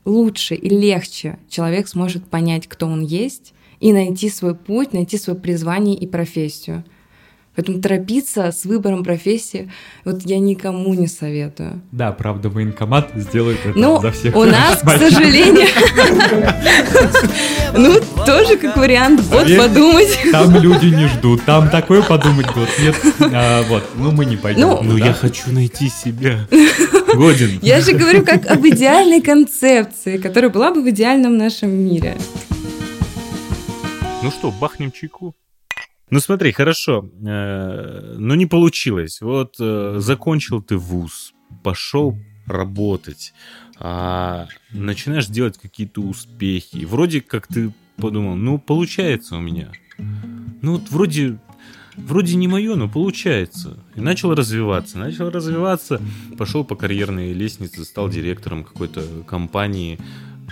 [0.05, 5.39] лучше и легче человек сможет понять, кто он есть, и найти свой путь, найти свое
[5.39, 6.83] призвание и профессию.
[7.59, 9.69] Поэтому торопиться с выбором профессии
[10.05, 11.81] вот я никому не советую.
[11.91, 14.33] Да, правда, военкомат сделает это ну, за всех.
[14.33, 15.67] у нас, к сожалению,
[17.75, 20.07] ну, тоже как вариант, вот подумать.
[20.31, 22.69] Там люди не ждут, там такое подумать будут.
[22.79, 22.95] Нет,
[23.33, 24.61] а, вот, ну мы не пойдем.
[24.61, 26.47] Ну, ну я хочу найти себя.
[27.13, 27.59] Годин.
[27.61, 32.15] Я же говорю как об идеальной концепции, которая была бы в идеальном нашем мире.
[34.23, 35.35] Ну что, бахнем чайку?
[36.11, 39.21] Ну смотри, хорошо, э, но не получилось.
[39.21, 42.17] Вот э, закончил ты вуз, пошел
[42.47, 43.33] работать,
[43.77, 46.85] а начинаешь делать какие-то успехи.
[46.85, 49.71] Вроде как ты подумал, ну получается у меня.
[50.61, 51.37] Ну вот вроде
[51.95, 53.77] вроде не мое, но получается.
[53.95, 54.97] И начал развиваться.
[54.97, 56.01] Начал развиваться,
[56.37, 59.99] пошел по карьерной лестнице, стал директором какой-то компании,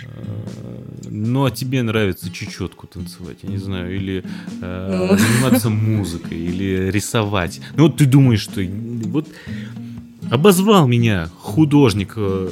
[0.06, 4.24] А тебе нравится чечетку танцевать, я не знаю, или
[4.60, 5.16] э, ну.
[5.16, 7.60] заниматься музыкой, или рисовать.
[7.76, 8.60] Ну, вот ты думаешь, что
[9.08, 9.28] вот
[10.30, 12.48] обозвал меня художник, э,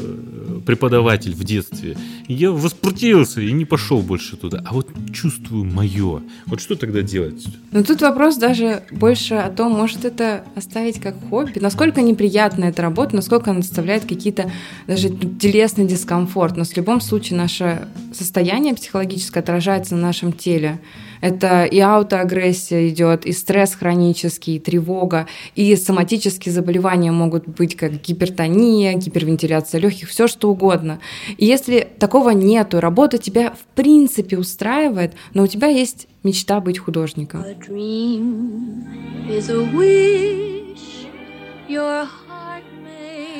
[0.65, 1.97] преподаватель в детстве.
[2.29, 4.62] Я воспротивился и не пошел больше туда.
[4.67, 6.23] А вот чувствую мое.
[6.47, 7.47] Вот что тогда делать?
[7.71, 12.83] Ну тут вопрос даже больше о том, может это оставить как хобби, насколько неприятна эта
[12.83, 14.51] работа, насколько она доставляет какие-то
[14.87, 16.57] даже телесный дискомфорт.
[16.57, 20.81] Но в любом случае наше состояние психологическое отражается на нашем теле.
[21.20, 28.00] Это и аутоагрессия идет, и стресс хронический, и тревога, и соматические заболевания могут быть, как
[28.00, 31.00] гипертония, гипервентиляция легких, все что угодно.
[31.38, 36.79] И если такого нету, работа тебя в принципе устраивает, но у тебя есть мечта быть
[36.79, 37.44] художником.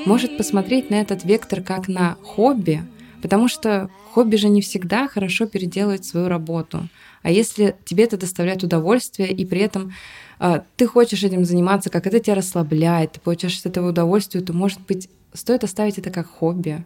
[0.07, 2.83] Может посмотреть на этот вектор как на хобби,
[3.23, 6.89] потому что хобби же не всегда хорошо переделывать свою работу.
[7.27, 9.93] А если тебе это доставляет удовольствие, и при этом
[10.39, 14.53] э, ты хочешь этим заниматься, как это тебя расслабляет, ты получаешь от этого удовольствие, то,
[14.53, 16.85] может быть, стоит оставить это как хобби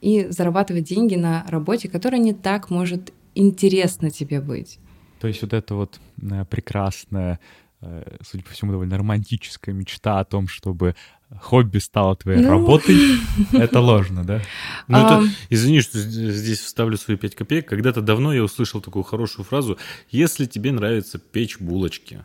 [0.00, 4.78] и зарабатывать деньги на работе, которая не так может интересно тебе быть.
[5.18, 7.40] То есть вот это вот э, прекрасное
[7.82, 10.94] Э, судя по всему, довольно романтическая мечта о том, чтобы
[11.38, 12.50] хобби стало твоей ну...
[12.50, 12.96] работой,
[13.52, 14.42] это ложно, да?
[14.88, 17.68] Ну, это, извини, что здесь вставлю свои пять копеек.
[17.68, 19.78] Когда-то давно я услышал такую хорошую фразу.
[20.08, 22.24] Если тебе нравится печь булочки,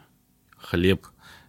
[0.58, 1.08] хлеб,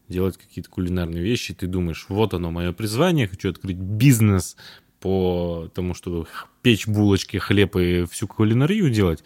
[0.09, 4.57] делать какие-то кулинарные вещи, ты думаешь, вот оно мое призвание, хочу открыть бизнес
[5.01, 6.27] по тому, чтобы
[6.63, 9.25] печь булочки, хлеб и всю кулинарию делать,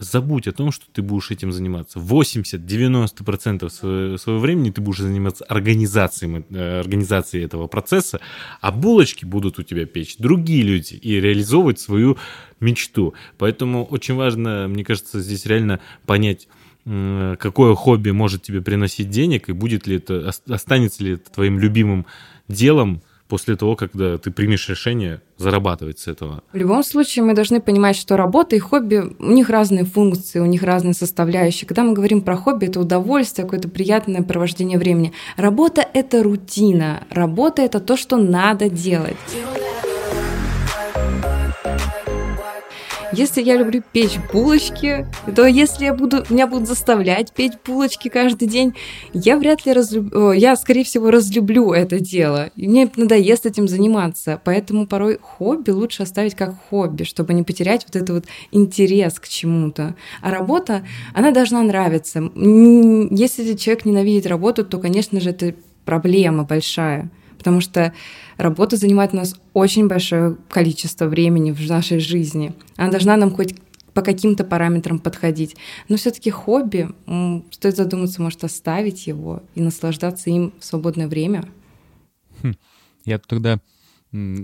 [0.00, 1.98] забудь о том, что ты будешь этим заниматься.
[1.98, 8.20] 80-90% своего, своего времени ты будешь заниматься организацией, э, организацией этого процесса,
[8.60, 12.16] а булочки будут у тебя печь другие люди и реализовывать свою
[12.60, 13.14] мечту.
[13.38, 16.48] Поэтому очень важно, мне кажется, здесь реально понять,
[16.84, 22.06] какое хобби может тебе приносить денег, и будет ли это, останется ли это твоим любимым
[22.48, 26.42] делом, после того, когда ты примешь решение зарабатывать с этого.
[26.52, 30.46] В любом случае мы должны понимать, что работа и хобби, у них разные функции, у
[30.46, 31.66] них разные составляющие.
[31.66, 35.12] Когда мы говорим про хобби, это удовольствие, какое-то приятное провождение времени.
[35.36, 39.16] Работа— это рутина, работа— это то, что надо делать.
[43.12, 48.46] Если я люблю печь булочки, то если я буду, меня будут заставлять печь булочки каждый
[48.46, 48.74] день,
[49.12, 52.50] я вряд ли разлюблю, я, скорее всего, разлюблю это дело.
[52.54, 54.40] И мне надоест этим заниматься.
[54.44, 59.26] Поэтому порой хобби лучше оставить как хобби, чтобы не потерять вот этот вот интерес к
[59.28, 59.96] чему-то.
[60.22, 62.30] А работа, она должна нравиться.
[62.30, 67.94] Если человек ненавидит работу, то, конечно же, это проблема большая потому что
[68.36, 72.52] работа занимает у нас очень большое количество времени в нашей жизни.
[72.76, 73.54] Она должна нам хоть
[73.94, 75.56] по каким-то параметрам подходить.
[75.88, 76.90] Но все-таки хобби,
[77.50, 81.48] стоит задуматься, может, оставить его и наслаждаться им в свободное время.
[82.42, 82.56] Хм.
[83.06, 83.58] Я тогда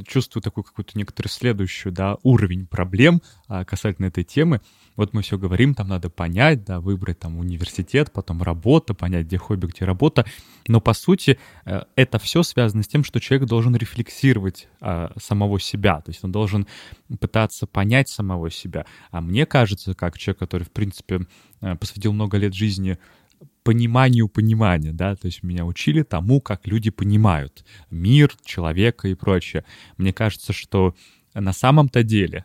[0.07, 4.61] чувствую такую какую-то некоторую следующую, да, уровень проблем а, касательно этой темы.
[4.95, 9.39] Вот мы все говорим, там надо понять, да, выбрать там университет, потом работа, понять, где
[9.39, 10.25] хобби, где работа.
[10.69, 15.59] Но по сути э, это все связано с тем, что человек должен рефлексировать а, самого
[15.59, 16.67] себя, то есть он должен
[17.21, 18.87] пытаться понять самого себя.
[19.11, 21.27] А мне кажется, как человек, который, в принципе,
[21.61, 22.99] э, посвятил много лет жизни
[23.67, 29.65] пониманию понимания, да, то есть меня учили тому, как люди понимают мир, человека и прочее.
[29.97, 30.95] Мне кажется, что
[31.35, 32.45] на самом-то деле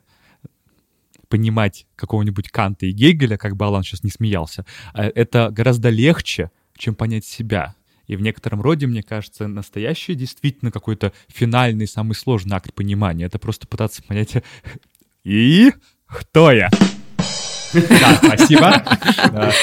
[1.29, 6.49] понимать какого-нибудь Канта и Гегеля, как бы Алан сейчас не смеялся, э, это гораздо легче,
[6.75, 7.75] чем понять себя.
[8.07, 13.25] И в некотором роде, мне кажется, настоящий действительно какой-то финальный, самый сложный акт понимания.
[13.25, 14.43] Это просто пытаться понять,
[15.23, 15.71] и
[16.07, 16.71] кто я?
[17.73, 18.83] Да, спасибо.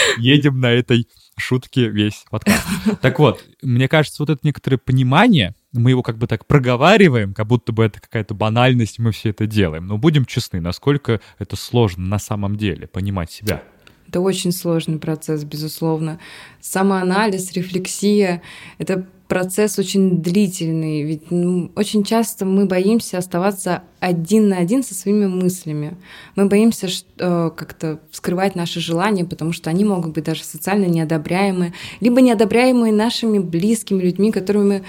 [0.18, 2.66] Едем на этой шутке весь подкаст.
[3.00, 7.46] Так вот, мне кажется, вот это некоторое понимание, мы его как бы так проговариваем, как
[7.46, 9.86] будто бы это какая-то банальность, мы все это делаем.
[9.86, 13.62] Но будем честны, насколько это сложно на самом деле понимать себя.
[14.08, 16.18] Это очень сложный процесс, безусловно.
[16.60, 18.42] Самоанализ, рефлексия—
[18.78, 24.94] это процесс очень длительный, ведь ну, очень часто мы боимся оставаться один на один со
[24.94, 25.98] своими мыслями.
[26.34, 31.74] Мы боимся что, как-то скрывать наши желания, потому что они могут быть даже социально неодобряемые,
[32.00, 34.84] либо неодобряемые нашими близкими людьми, которыми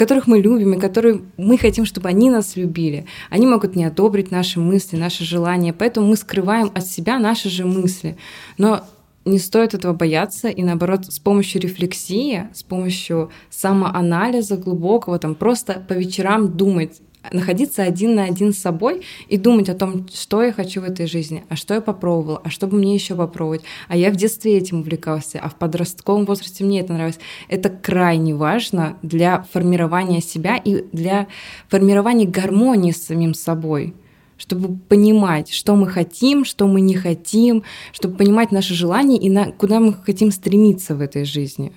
[0.00, 3.04] которых мы любим и которые мы хотим, чтобы они нас любили.
[3.28, 7.66] Они могут не одобрить наши мысли, наши желания, поэтому мы скрываем от себя наши же
[7.66, 8.16] мысли.
[8.56, 8.82] Но
[9.26, 15.84] не стоит этого бояться, и наоборот, с помощью рефлексии, с помощью самоанализа глубокого, там просто
[15.86, 17.02] по вечерам думать,
[17.32, 21.06] находиться один на один с собой и думать о том, что я хочу в этой
[21.06, 23.62] жизни, а что я попробовала, а что бы мне еще попробовать.
[23.88, 27.20] А я в детстве этим увлекался, а в подростковом возрасте мне это нравилось.
[27.48, 31.28] Это крайне важно для формирования себя и для
[31.68, 33.94] формирования гармонии с самим собой
[34.36, 39.52] чтобы понимать, что мы хотим, что мы не хотим, чтобы понимать наши желания и на,
[39.52, 41.74] куда мы хотим стремиться в этой жизни.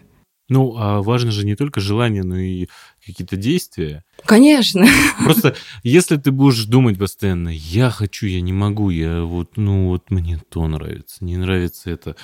[0.50, 2.68] Ну, а важно же не только желание, но и
[3.06, 4.04] какие-то действия.
[4.26, 4.88] Конечно.
[5.24, 10.10] Просто если ты будешь думать постоянно, я хочу, я не могу, я вот, ну вот
[10.12, 12.16] мне то нравится, не нравится это,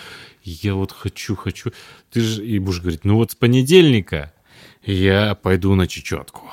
[0.44, 1.72] я вот хочу, хочу,
[2.12, 4.34] ты же и будешь говорить, ну вот с понедельника
[4.86, 6.50] я пойду на чечетку.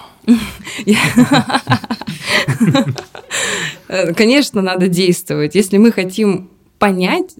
[4.17, 5.55] Конечно, надо действовать.
[5.55, 7.37] Если мы хотим понять,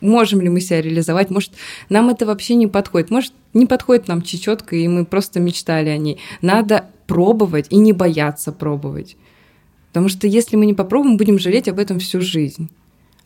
[0.00, 1.52] можем ли мы себя реализовать, может,
[1.88, 5.96] нам это вообще не подходит, может, не подходит нам чечетка, и мы просто мечтали о
[5.96, 6.18] ней.
[6.42, 9.16] Надо пробовать и не бояться пробовать.
[9.88, 12.70] Потому что если мы не попробуем, будем жалеть об этом всю жизнь.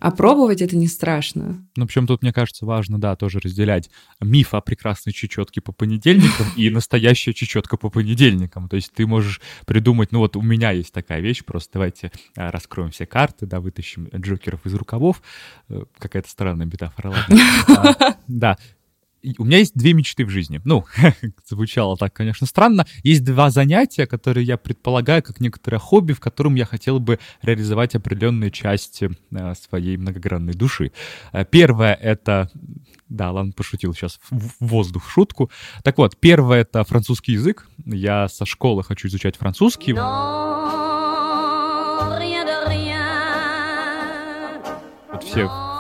[0.02, 1.64] А пробовать это не страшно.
[1.76, 3.88] Ну, причем тут, мне кажется, важно, да, тоже разделять
[4.20, 8.68] миф о прекрасной чечетке по понедельникам и настоящая чечетка по понедельникам.
[8.68, 12.50] То есть ты можешь придумать, ну вот у меня есть такая вещь, просто давайте а,
[12.50, 15.22] раскроем все карты, да, вытащим джокеров из рукавов.
[15.68, 17.38] Э, какая-то странная метафора, ладно.
[17.68, 18.58] А, да,
[19.38, 20.60] у меня есть две мечты в жизни.
[20.64, 20.84] Ну,
[21.46, 22.86] звучало так, конечно, странно.
[23.02, 27.94] Есть два занятия, которые я предполагаю как некоторое хобби, в котором я хотел бы реализовать
[27.94, 30.92] определенные части э, своей многогранной души.
[31.32, 32.50] Э, первое— это...
[33.08, 35.50] Да, ладно, пошутил сейчас в воздух шутку.
[35.84, 37.68] Так вот, первое— это французский язык.
[37.84, 39.92] Я со школы хочу изучать французский.
[45.12, 45.71] Вот все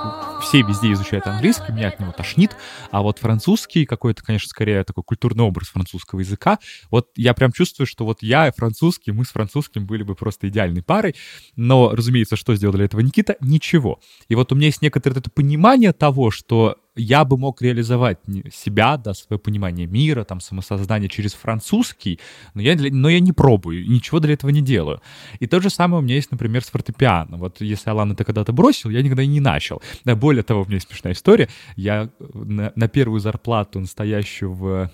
[0.42, 2.56] все везде изучают английский, меня от него тошнит,
[2.90, 6.58] а вот французский какой-то, конечно, скорее такой культурный образ французского языка.
[6.90, 10.82] Вот я прям чувствую, что вот я французский, мы с французским были бы просто идеальной
[10.82, 11.14] парой,
[11.56, 13.36] но, разумеется, что сделал для этого Никита?
[13.40, 14.00] Ничего.
[14.28, 18.18] И вот у меня есть некоторое это понимание того, что я бы мог реализовать
[18.52, 22.20] себя, да, свое понимание мира, там, самосознание через французский,
[22.54, 25.00] но я, но я не пробую, ничего для этого не делаю.
[25.40, 27.38] И то же самое у меня есть, например, с фортепиано.
[27.38, 29.82] Вот если Алан это когда-то бросил, я никогда и не начал.
[30.04, 31.48] Да, более того, у меня есть смешная история.
[31.76, 34.90] Я на, на первую зарплату, настоящую в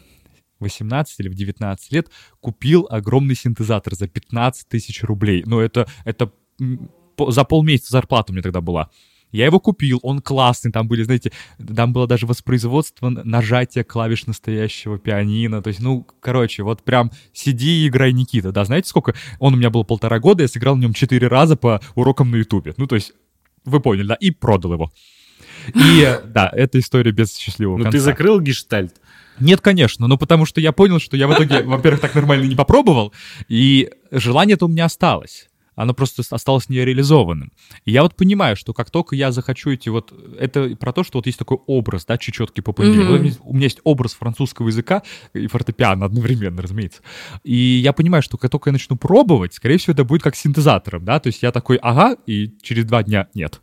[0.60, 5.42] 18 или в 19 лет, купил огромный синтезатор за 15 тысяч рублей.
[5.46, 6.32] Ну, это, это
[7.18, 8.90] за полмесяца зарплата у меня тогда была.
[9.32, 11.32] Я его купил, он классный, там были, знаете,
[11.76, 17.84] там было даже воспроизводство нажатия клавиш настоящего пианино, то есть, ну, короче, вот прям сиди
[17.84, 19.14] и играй Никита, да, знаете, сколько?
[19.38, 22.36] Он у меня был полтора года, я сыграл на нем четыре раза по урокам на
[22.36, 23.12] Ютубе, ну, то есть,
[23.64, 24.92] вы поняли, да, и продал его.
[25.74, 27.98] И, да, эта история без счастливого Ну, конца.
[27.98, 28.94] ты закрыл гештальт?
[29.40, 32.56] Нет, конечно, но потому что я понял, что я в итоге, во-первых, так нормально не
[32.56, 33.12] попробовал,
[33.48, 35.48] и желание-то у меня осталось.
[35.78, 37.52] Оно просто осталось нереализованным.
[37.84, 40.12] И я вот понимаю, что как только я захочу эти вот...
[40.38, 42.72] Это про то, что вот есть такой образ, да, чечеткий по.
[42.72, 43.06] Мгм.
[43.06, 45.02] Вот у меня- У меня есть образ французского языка
[45.34, 47.02] и фортепиано одновременно, разумеется.
[47.44, 51.04] И я понимаю, что как только я начну пробовать, скорее всего, это будет как синтезатором,
[51.04, 53.60] да, то есть я такой, ага, и через два дня нет.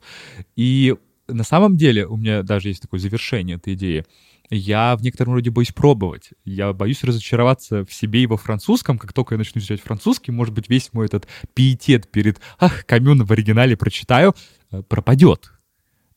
[0.56, 0.95] И
[1.28, 4.05] на самом деле у меня даже есть такое завершение этой идеи.
[4.50, 6.30] Я в некотором роде боюсь пробовать.
[6.43, 8.98] Я боюсь разочароваться в себе и во французском.
[8.98, 13.24] Как только я начну изучать французский, может быть, весь мой этот пиетет перед «Ах, Камюн
[13.26, 14.36] в оригинале прочитаю»
[14.72, 15.52] э, пропадет.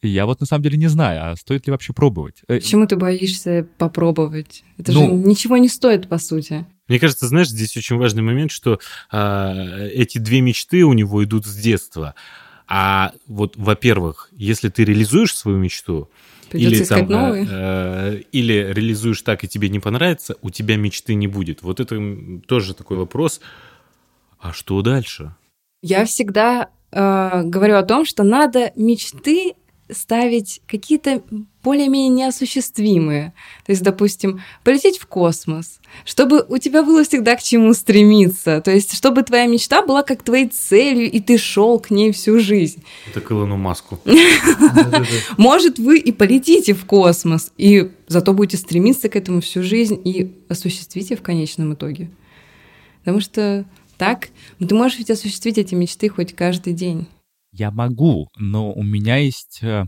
[0.01, 2.43] И я вот на самом деле не знаю, а стоит ли вообще пробовать.
[2.49, 4.63] Э, Почему ты боишься попробовать?
[4.77, 6.67] Это Ну- же ничего не стоит, по сути.
[6.87, 8.79] Мне кажется, знаешь, здесь очень важный момент, что
[9.11, 12.15] а, эти две мечты у него идут с детства.
[12.67, 16.11] А вот, во-первых, если ты реализуешь свою мечту,
[16.51, 17.49] Придется или, искать там, э, новые.
[17.51, 21.63] э, или реализуешь так, и тебе не понравится, у тебя мечты не будет.
[21.63, 22.01] Вот это
[22.47, 23.41] тоже такой вопрос.
[24.39, 25.35] А что дальше?
[25.83, 29.55] Я всегда э, говорю о том, что надо мечты
[29.91, 31.23] ставить какие-то
[31.63, 33.33] более-менее неосуществимые.
[33.67, 38.61] То есть, допустим, полететь в космос, чтобы у тебя было всегда к чему стремиться.
[38.61, 42.39] То есть, чтобы твоя мечта была как твоей целью, и ты шел к ней всю
[42.39, 42.83] жизнь.
[43.11, 43.99] Это к Илону Маску.
[45.37, 50.35] Может, вы и полетите в космос, и зато будете стремиться к этому всю жизнь и
[50.49, 52.11] осуществите в конечном итоге.
[53.01, 53.65] Потому что
[53.99, 54.29] так
[54.59, 57.09] ты можешь ведь осуществить эти мечты хоть каждый день.
[57.53, 59.61] Я могу, но у меня есть...
[59.63, 59.87] э,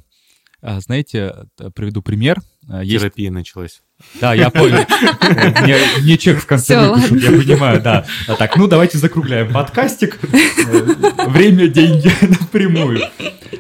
[0.63, 1.35] э, Знаете,
[1.75, 2.39] приведу пример.
[2.69, 3.83] Э, Есть Терапия началась.
[4.19, 4.79] Да, я понял.
[5.63, 8.07] Мне, мне чек в конце Всё, выпишут, я понимаю, да.
[8.29, 10.19] А так, ну давайте закругляем подкастик.
[11.29, 13.03] Время, деньги напрямую.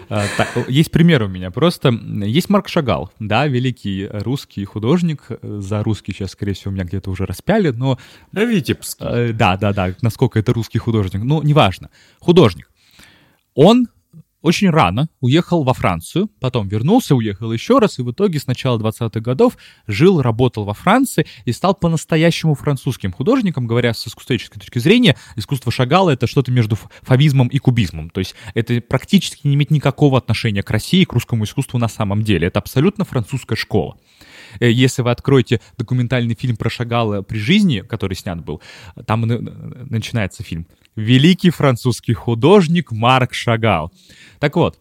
[0.08, 1.50] А, так, есть пример у меня.
[1.50, 5.24] Просто есть Марк Шагал, да, великий русский художник.
[5.42, 7.98] За русский сейчас, скорее всего, меня где-то уже распяли, но
[8.34, 9.32] А Витебский.
[9.34, 11.22] Да, да, да, насколько это русский художник.
[11.22, 11.90] Ну, неважно.
[12.18, 12.69] Художник.
[13.54, 13.88] Он
[14.42, 18.78] очень рано уехал во Францию, потом вернулся, уехал еще раз, и в итоге с начала
[18.78, 24.78] 20-х годов жил, работал во Франции и стал по-настоящему французским художником, говоря с искусствоведческой точки
[24.78, 28.10] зрения, искусство Шагала— это что-то между фавизмом и кубизмом.
[28.10, 32.22] То есть это практически не имеет никакого отношения к России, к русскому искусству на самом
[32.22, 32.46] деле.
[32.46, 33.98] Это абсолютно французская школа.
[34.58, 38.60] Э, Если вы откроете документальный фильм про Шагала при жизни, который снят был,
[39.06, 43.92] там на- на- начинается фильм «Великий французский художник Марк Шагал».
[44.38, 44.78] Так вот,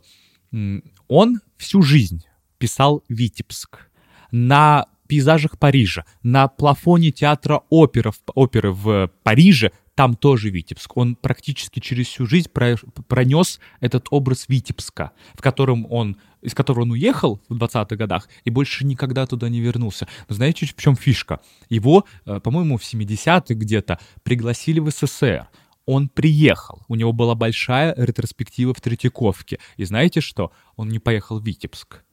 [1.07, 2.25] он всю жизнь
[2.57, 3.89] писал Витебск
[4.31, 10.95] на пейзажах Парижа, на плафоне театра опера, оперы в Париже, там тоже Витебск.
[10.95, 12.77] Он практически через всю жизнь про-
[13.09, 18.49] пронес этот образ Витебска, в котором он, из которого он уехал в 20-х годах и
[18.49, 20.07] больше никогда туда не вернулся.
[20.29, 21.41] Но знаете, в чем фишка?
[21.67, 25.49] Его, э, по-моему, в 70-х где-то пригласили в СССР.
[25.85, 29.59] Он приехал, у него была большая ретроспектива в Третьяковке.
[29.75, 30.53] И знаете что?
[30.77, 32.05] Он не поехал в Витебск.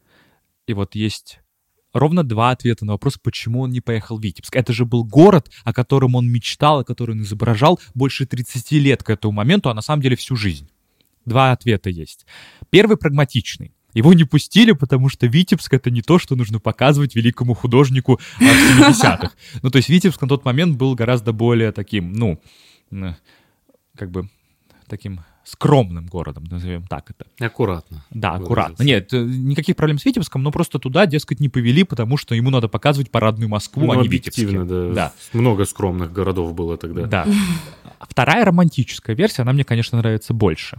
[0.67, 1.39] И вот есть
[1.93, 4.55] ровно два ответа на вопрос, почему он не поехал в Витебск.
[4.55, 9.03] Это же был город, о котором он мечтал, о котором он изображал больше 30 лет
[9.03, 10.69] к этому моменту, а на самом деле всю жизнь.
[11.25, 12.27] Два ответа есть.
[12.71, 13.73] Первый прагматичный.
[13.95, 18.43] Его не пустили, потому что Витебск— это не то, что нужно показывать великому художнику в
[18.43, 19.33] 70-х.
[19.63, 22.39] Ну, то есть Витебск на тот момент был гораздо более таким, ну,
[23.97, 24.29] как бы
[24.87, 27.27] таким скромным городом, назовем так это.
[27.45, 28.05] Аккуратно.
[28.11, 28.83] Да, аккуратно.
[28.83, 32.51] Нет, э, никаких проблем с Витебском, но просто туда, дескать, не повели, потому что ему
[32.51, 34.95] надо показывать парадную Москву, Ну, а не объективно, Витебске.
[34.95, 35.13] да.
[35.33, 37.07] Много скромных городов было тогда.
[37.07, 37.27] Да.
[38.01, 40.79] Вторая романтическая версия, она мне, конечно, нравится больше.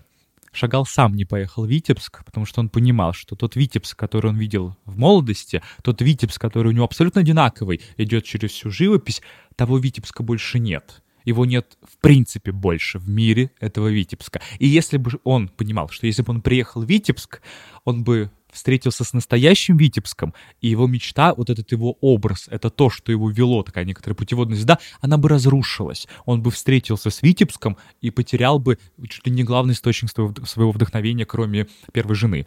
[0.52, 4.38] Шагал сам не поехал в Витебск, потому что он понимал, что тот Витебск, который он
[4.38, 9.22] видел в молодости, тот Витебск, который у него абсолютно одинаковый, идет через всю живопись,
[9.56, 11.04] того Витебска больше нет.
[11.28, 14.42] Его нет в принципе больше в мире этого Витебска.
[14.60, 17.42] И если бы он понимал, что если бы он приехал в Витебск,
[17.84, 22.90] он бы встретился с настоящим Витебском, и его мечта, вот этот его образ, это то,
[22.90, 26.08] что его вело, такая некоторая путеводная звезда, она бы разрушилась.
[26.26, 28.78] Он бы встретился с Витебском и потерял бы
[29.08, 32.46] чуть ли не главный источник своего, вдохновения, кроме первой жены.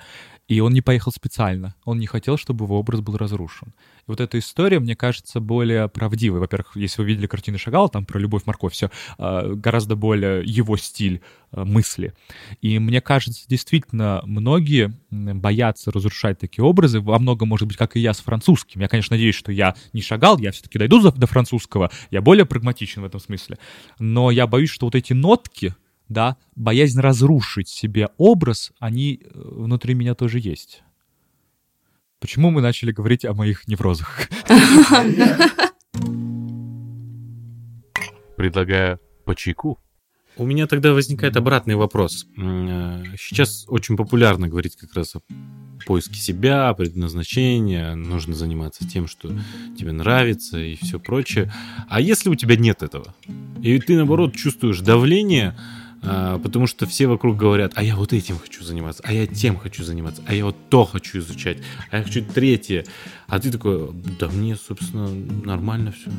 [0.48, 1.76] И он не поехал специально.
[1.84, 3.68] Он не хотел, чтобы его образ был разрушен.
[3.68, 6.40] И вот эта история, мне кажется, более правдивой.
[6.40, 11.22] Во-первых, если вы видели картины Шагала, там про любовь, морковь, все гораздо более его стиль
[11.52, 12.14] мысли.
[12.60, 17.00] И мне кажется, действительно, многие боятся разрушать такие образы.
[17.00, 18.80] Во многом, может быть, как и я с французским.
[18.80, 21.90] Я, конечно, надеюсь, что я не шагал, я все-таки дойду до французского.
[22.10, 23.58] Я более прагматичен в этом смысле.
[23.98, 25.74] Но я боюсь, что вот эти нотки,
[26.08, 30.82] да, боязнь разрушить себе образ, они э, внутри меня тоже есть.
[32.20, 34.28] Почему мы начали говорить о моих неврозах?
[38.36, 39.78] Предлагаю по чайку.
[40.40, 42.26] У меня тогда возникает обратный вопрос.
[42.38, 45.20] Э, Сейчас очень популярно говорить как раз о
[45.84, 49.30] поиске себя, предназначения, нужно заниматься тем, что
[49.78, 51.52] тебе нравится и все прочее.
[51.90, 53.14] А если у тебя нет этого?
[53.62, 55.58] И ты, наоборот, чувствуешь давление,
[56.02, 59.58] а, потому что все вокруг говорят, а я вот этим хочу заниматься, а я тем
[59.58, 61.58] хочу заниматься, а я вот то хочу изучать,
[61.90, 62.86] а я хочу третье.
[63.26, 65.06] А ты такой, да мне, собственно,
[65.44, 66.10] нормально все.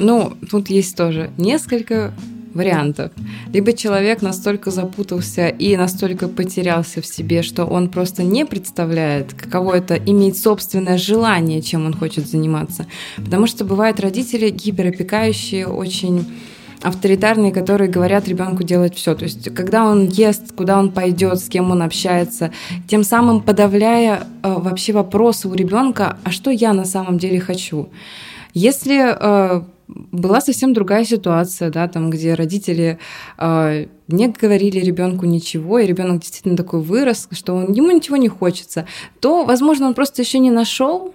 [0.00, 2.12] Ну, тут есть тоже несколько
[2.54, 3.12] вариантов.
[3.52, 9.74] Либо человек настолько запутался и настолько потерялся в себе, что он просто не представляет, каково
[9.74, 12.86] это иметь собственное желание, чем он хочет заниматься.
[13.16, 16.26] Потому что бывают родители гиперопекающие, очень
[16.82, 19.14] авторитарные, которые говорят ребенку делать все.
[19.14, 22.52] То есть, когда он ест, куда он пойдет, с кем он общается,
[22.86, 27.88] тем самым подавляя э, вообще вопросы у ребенка, а что я на самом деле хочу.
[28.54, 32.98] Если э, была совсем другая ситуация, да, там, где родители
[33.38, 38.28] э, не говорили ребенку ничего, и ребенок действительно такой вырос, что он, ему ничего не
[38.28, 38.86] хочется,
[39.20, 41.14] то, возможно, он просто еще не нашел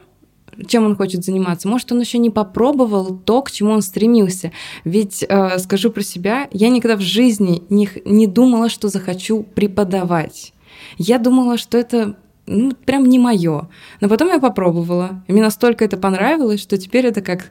[0.67, 1.67] чем он хочет заниматься.
[1.67, 4.51] Может, он еще не попробовал то, к чему он стремился.
[4.83, 10.53] Ведь, э, скажу про себя, я никогда в жизни не, не думала, что захочу преподавать.
[10.99, 13.69] Я думала, что это ну, прям не мое.
[14.01, 15.23] Но потом я попробовала.
[15.27, 17.49] И мне настолько это понравилось, что теперь это как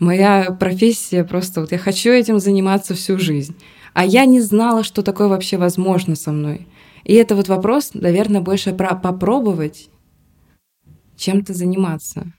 [0.00, 1.24] моя профессия.
[1.24, 3.54] Просто вот я хочу этим заниматься всю жизнь.
[3.92, 6.66] А я не знала, что такое вообще возможно со мной.
[7.04, 9.88] И это вот вопрос, наверное, больше про попробовать
[11.16, 12.32] чем-то заниматься,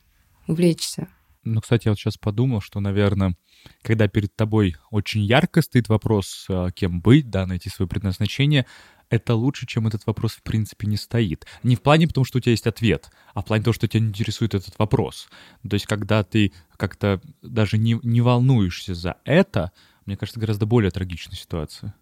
[0.47, 1.07] увлечься.
[1.43, 3.36] Ну, кстати, я вот сейчас подумал, что, наверное,
[3.82, 8.66] когда перед тобой очень ярко стоит вопрос, а, кем быть, да, найти свое предназначение,
[9.12, 11.45] это лучше, чем этот вопрос в принципе не стоит.
[11.64, 14.03] Не в плане потому, что у тебя есть ответ, а в плане того, что тебя
[14.03, 15.28] интересует этот вопрос.
[15.70, 19.72] То есть, когда ты как-то даже не, не волнуешься за это,
[20.05, 21.93] мне кажется, гораздо более трагичная ситуация.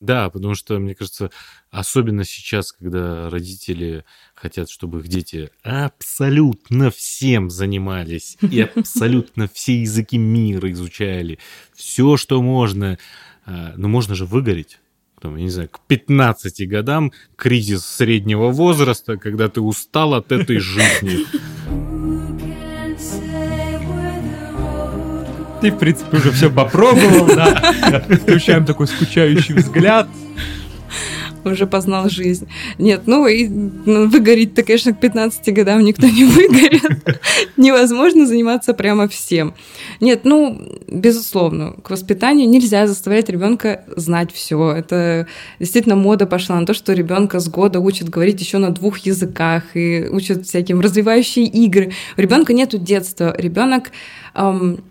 [0.00, 1.30] Да, потому что, мне кажется,
[1.70, 4.04] особенно сейчас, когда родители
[4.34, 11.38] хотят, чтобы их дети абсолютно всем занимались и абсолютно все языки мира изучали,
[11.74, 12.98] все, что можно,
[13.46, 14.78] а, но можно же выгореть.
[15.24, 20.58] Там, я не знаю, к 15 годам кризис среднего возраста, когда ты устал от этой
[20.58, 21.24] жизни.
[25.62, 28.04] Ты, в принципе, уже все попробовал, да.
[28.20, 30.10] Включаем такой скучающий взгляд.
[31.50, 32.48] Уже познал жизнь.
[32.78, 37.20] Нет, ну и ну, выгореть-то, конечно, к 15 годам никто не выгорит.
[37.56, 39.54] Невозможно заниматься прямо всем.
[40.00, 44.72] Нет, ну, безусловно, к воспитанию нельзя заставлять ребенка знать все.
[44.72, 45.26] Это
[45.58, 49.64] действительно мода пошла на то, что ребенка с года учат говорить еще на двух языках
[49.74, 51.92] и учат всяким развивающие игры.
[52.16, 53.34] У ребенка нету детства.
[53.36, 53.90] Ребенок
[54.34, 54.82] эм,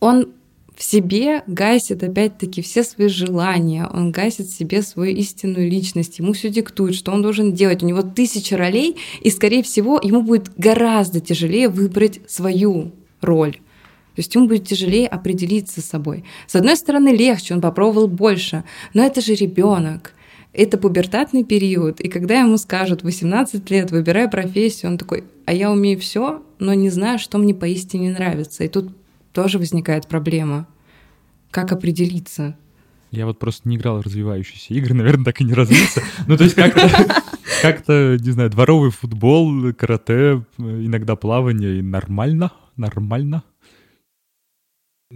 [0.00, 0.28] он
[0.76, 6.50] в себе гасит опять-таки все свои желания, он гасит себе свою истинную личность, ему все
[6.50, 7.82] диктует, что он должен делать.
[7.82, 13.52] У него тысяча ролей, и, скорее всего, ему будет гораздо тяжелее выбрать свою роль.
[13.52, 16.24] То есть ему будет тяжелее определиться с собой.
[16.46, 18.64] С одной стороны, легче, он попробовал больше,
[18.94, 20.12] но это же ребенок.
[20.52, 25.70] Это пубертатный период, и когда ему скажут 18 лет, выбирай профессию, он такой, а я
[25.70, 28.62] умею все, но не знаю, что мне поистине нравится.
[28.62, 28.92] И тут
[29.34, 30.66] тоже возникает проблема.
[31.50, 32.56] Как определиться?
[33.10, 36.02] Я вот просто не играл в развивающиеся игры, наверное, так и не развился.
[36.26, 36.88] Ну, то есть как-то,
[37.62, 43.44] как-то, не знаю, дворовый футбол, карате, иногда плавание, и нормально, нормально.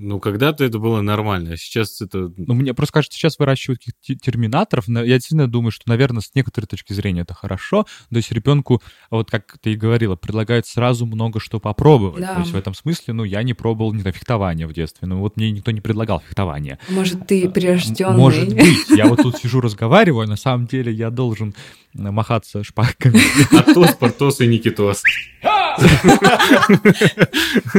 [0.01, 2.33] Ну, когда-то это было нормально, а сейчас это...
[2.37, 4.87] Ну, мне просто кажется, сейчас выращивают каких-то терминаторов.
[4.87, 7.85] но Я действительно думаю, что, наверное, с некоторой точки зрения это хорошо.
[8.09, 8.81] То есть ребенку,
[9.11, 12.21] вот как ты и говорила, предлагают сразу много что попробовать.
[12.21, 12.35] Да.
[12.35, 15.09] То есть в этом смысле, ну, я не пробовал, не знаю, фехтование в детстве.
[15.09, 16.79] Ну, вот мне никто не предлагал фехтование.
[16.89, 18.17] Может, ты прирожденный?
[18.17, 18.91] Может быть.
[18.91, 21.57] Я вот тут сижу, разговариваю, а на самом деле я должен
[21.95, 23.21] махаться шпагами.
[23.59, 25.03] Атос, Портос и Никитос.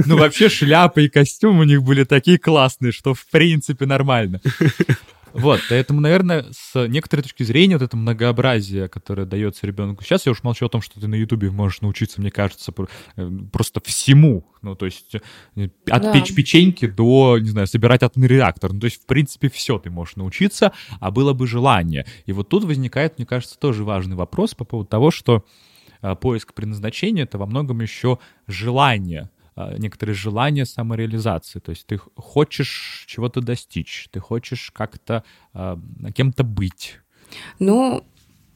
[0.06, 4.42] Ну, вообще, шляпы и костюм у них были такие классные, что в принципе нормально.
[5.34, 10.32] Вот, поэтому, наверное, с некоторой точки зрения вот это многообразие, которое дается ребенку сейчас, я
[10.32, 12.74] уж молчу о том, что ты на Ютубе можешь научиться, мне кажется,
[13.16, 14.46] э, просто всему.
[14.62, 15.16] Ну, то есть
[15.56, 16.14] э, от Да.
[16.14, 18.74] печь печеньки до, не знаю, собирать атомный реактор.
[18.74, 22.06] Ну, то есть, в принципе, все ты можешь научиться, а было бы желание.
[22.26, 25.46] И вот тут возникает, мне кажется, тоже важный вопрос по поводу того, что
[26.02, 29.30] а, поиск предназначения— это во многом еще желание,
[29.78, 31.60] некоторые желания самореализации.
[31.60, 35.80] То есть ты хочешь чего-то достичь, ты хочешь как-то а,
[36.16, 37.00] кем-то быть.
[37.60, 38.04] Ну,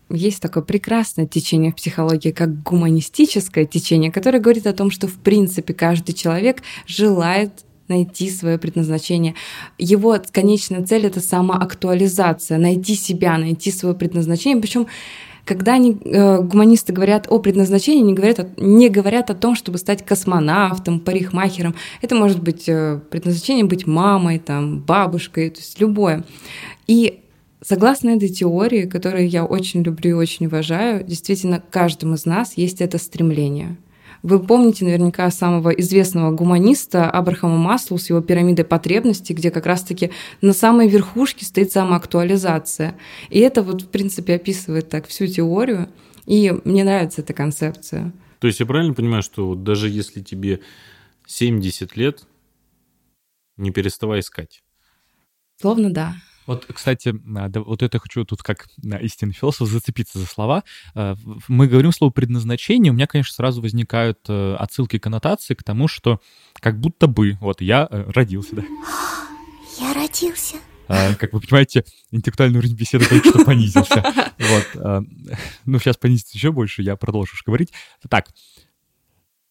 [0.10, 5.20] есть такое прекрасное течение в психологии, как гуманистическое течение, которое говорит о том, что в
[5.20, 9.36] принципе каждый человек желает найти свое предназначение.
[9.78, 14.62] Его конечная цель это самоактуализация, найти себя, найти свое предназначение.
[14.62, 14.88] Причем
[15.46, 19.78] когда они, э, гуманисты говорят о предназначении, не говорят, о, не говорят о том, чтобы
[19.78, 21.76] стать космонавтом, парикмахером.
[22.02, 26.24] Это может быть э, предназначение быть мамой, там, бабушкой, то есть любое.
[26.88, 27.20] И
[27.66, 32.82] Согласно этой теории, которую я очень люблю и очень уважаю, действительно, каждому из нас есть
[32.82, 33.78] это стремление.
[34.24, 40.12] Вы помните наверняка самого известного гуманиста Абрахама Маслоу с его пирамидой потребностей, где как раз-таки
[40.42, 42.98] на самой верхушке стоит самоактуализация.
[43.30, 45.90] И это вот, в принципе, описывает так всю теорию.
[46.26, 48.14] И мне нравится эта концепция.
[48.40, 50.62] То есть я правильно понимаю, что вот даже если тебе
[51.28, 52.24] 70 лет,
[53.58, 54.64] не переставай искать?
[55.60, 56.16] Словно да.
[56.46, 58.68] Вот, кстати, а, вот это хочу тут как
[59.02, 60.64] истинный философ зацепиться за слова.
[60.96, 61.16] А,
[61.48, 66.20] мы говорим слово предназначение, у меня, конечно, сразу возникают э, отсылки, коннотации к тому, что
[66.56, 68.64] как будто бы, вот я э, родился, да.
[69.80, 70.58] Я родился.
[70.88, 74.04] Как вы понимаете, интеллектуальный уровень беседы только что понизился.
[74.38, 75.06] Вот.
[75.66, 77.72] Ну, сейчас понизится еще больше, я продолжу говорить.
[78.10, 78.28] Так,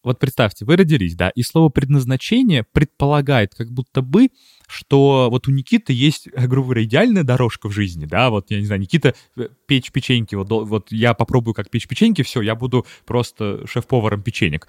[0.03, 4.29] вот представьте, вы родились, да, и слово предназначение предполагает как будто бы,
[4.67, 8.65] что вот у Никиты есть, грубо говоря, идеальная дорожка в жизни, да, вот, я не
[8.65, 12.85] знаю, Никита э, печь печеньки, вот, вот я попробую как печь печеньки, все, я буду
[13.05, 14.67] просто шеф-поваром печенек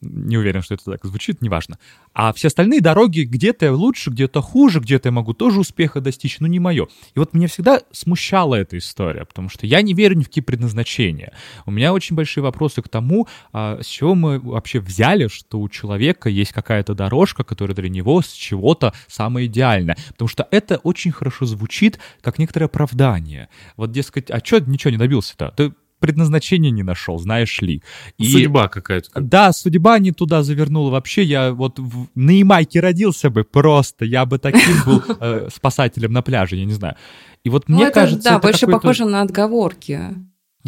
[0.00, 1.78] не уверен, что это так звучит, неважно.
[2.12, 6.46] А все остальные дороги где-то лучше, где-то хуже, где-то я могу тоже успеха достичь, но
[6.46, 6.86] не мое.
[7.14, 10.42] И вот меня всегда смущала эта история, потому что я не верю ни в какие
[10.42, 11.32] предназначения.
[11.66, 15.68] У меня очень большие вопросы к тому, а, с чего мы вообще взяли, что у
[15.68, 19.96] человека есть какая-то дорожка, которая для него с чего-то самое идеальное.
[20.10, 23.48] Потому что это очень хорошо звучит, как некоторое оправдание.
[23.76, 25.52] Вот, дескать, а что ничего не добился-то?
[25.56, 27.82] Ты предназначения не нашел, знаешь ли.
[28.18, 29.20] И, судьба какая-то.
[29.20, 30.90] Да, судьба не туда завернула.
[30.90, 36.12] Вообще, я вот в, на Ямайке родился бы просто, я бы таким был э, спасателем
[36.12, 36.96] на пляже, я не знаю.
[37.44, 40.00] И вот мне ну, это, кажется, да, это больше похоже на отговорки.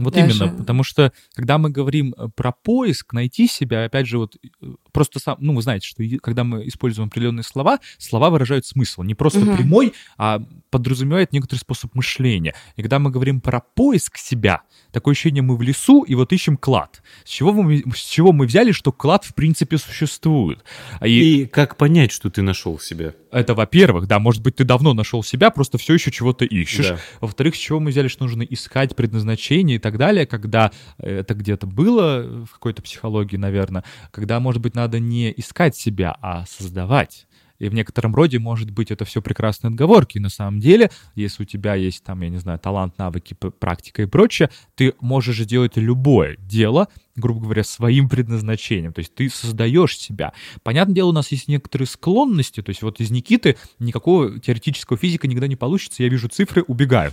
[0.05, 0.44] Вот Даже...
[0.44, 4.66] именно, потому что когда мы говорим э, про поиск, найти себя, опять же, вот э,
[4.92, 9.14] просто сам, ну, вы знаете, что когда мы используем определенные слова, слова выражают смысл, не
[9.14, 9.57] просто угу.
[9.57, 12.55] прямой, а подразумевает некоторый способ мышления.
[12.76, 16.57] И когда мы говорим про поиск себя, такое ощущение, мы в лесу и вот ищем
[16.57, 17.03] клад.
[17.24, 20.64] С чего мы, с чего мы взяли, что клад в принципе существует?
[21.05, 23.14] И, и как понять, что ты нашел себя?
[23.33, 26.89] Это, во-первых, да, может быть, ты давно нашел себя, просто все еще чего-то ищешь.
[26.89, 26.99] Да.
[27.20, 31.66] Во-вторых, с чего мы взяли, что нужно искать предназначение и так далее, когда это где-то
[31.66, 37.26] было в какой-то психологии, наверное, когда, может быть, надо не искать себя, а создавать.
[37.61, 40.18] И в некотором роде, может быть, это все прекрасные отговорки.
[40.18, 44.07] на самом деле, если у тебя есть, там, я не знаю, талант, навыки, практика и
[44.07, 46.89] прочее, ты можешь делать любое дело,
[47.20, 48.92] грубо говоря, своим предназначением.
[48.92, 50.32] То есть ты создаешь себя.
[50.62, 52.62] Понятное дело, у нас есть некоторые склонности.
[52.62, 56.02] То есть вот из Никиты никакого теоретического физика никогда не получится.
[56.02, 57.12] Я вижу цифры, убегаю.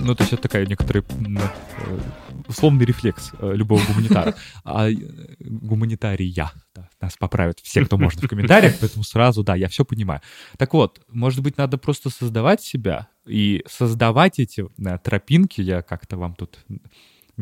[0.00, 2.00] Ну, то есть это такая некоторая э,
[2.48, 4.34] условный рефлекс э, любого гуманитара.
[4.64, 4.94] А э,
[5.38, 10.20] гуманитария, да, нас поправят все, кто может в комментариях, поэтому сразу, да, я все понимаю.
[10.56, 14.66] Так вот, может быть, надо просто создавать себя и создавать эти
[15.04, 16.58] тропинки, я как-то вам тут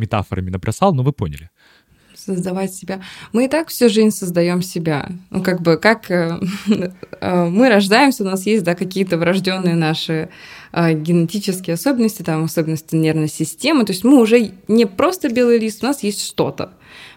[0.00, 1.50] метафорами набросал, но вы поняли
[2.20, 3.00] создавать себя.
[3.32, 5.08] Мы и так всю жизнь создаем себя.
[5.30, 6.38] Ну, как бы, как э,
[7.20, 10.28] э, мы рождаемся, у нас есть, да, какие-то врожденные наши
[10.72, 13.84] э, генетические особенности, там, особенности нервной системы.
[13.84, 16.72] То есть мы уже не просто белый лист, у нас есть что-то.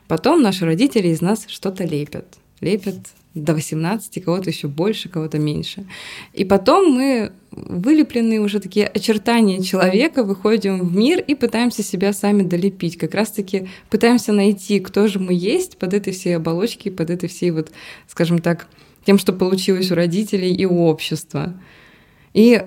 [0.07, 2.37] Потом наши родители из нас что-то лепят.
[2.61, 2.97] Лепят
[3.33, 5.85] до 18, кого-то еще больше, кого-то меньше.
[6.33, 12.43] И потом мы вылепленные уже такие очертания человека, выходим в мир и пытаемся себя сами
[12.43, 12.97] долепить.
[12.97, 17.51] Как раз-таки пытаемся найти, кто же мы есть под этой всей оболочкой, под этой всей
[17.51, 17.71] вот,
[18.07, 18.67] скажем так,
[19.05, 21.53] тем, что получилось у родителей и у общества.
[22.33, 22.61] И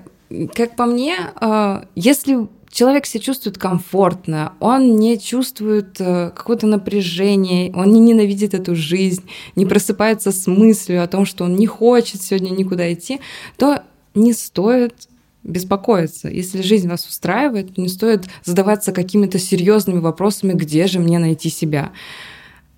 [0.53, 7.71] как по мне, а, если человек себя чувствует комфортно, он не чувствует э, какого-то напряжения,
[7.73, 9.23] он не ненавидит эту жизнь,
[9.55, 13.19] не просыпается с мыслью о том, что он не хочет сегодня никуда идти,
[13.57, 13.83] то
[14.15, 15.07] не стоит
[15.43, 16.27] беспокоиться.
[16.27, 21.91] Если жизнь вас устраивает, не стоит задаваться какими-то серьезными вопросами, где же мне найти себя.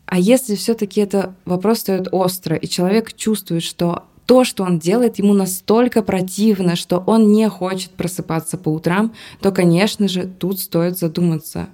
[0.05, 5.17] А если все-таки это вопрос стоит остро, и человек чувствует, что то, что он делает,
[5.17, 9.11] ему настолько противно, что он не хочет просыпаться по утрам,
[9.41, 11.67] то, конечно же, тут стоит задуматься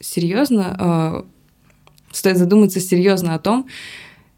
[0.00, 1.22] серьезно, э,
[2.10, 3.68] стоит задуматься серьезно о том,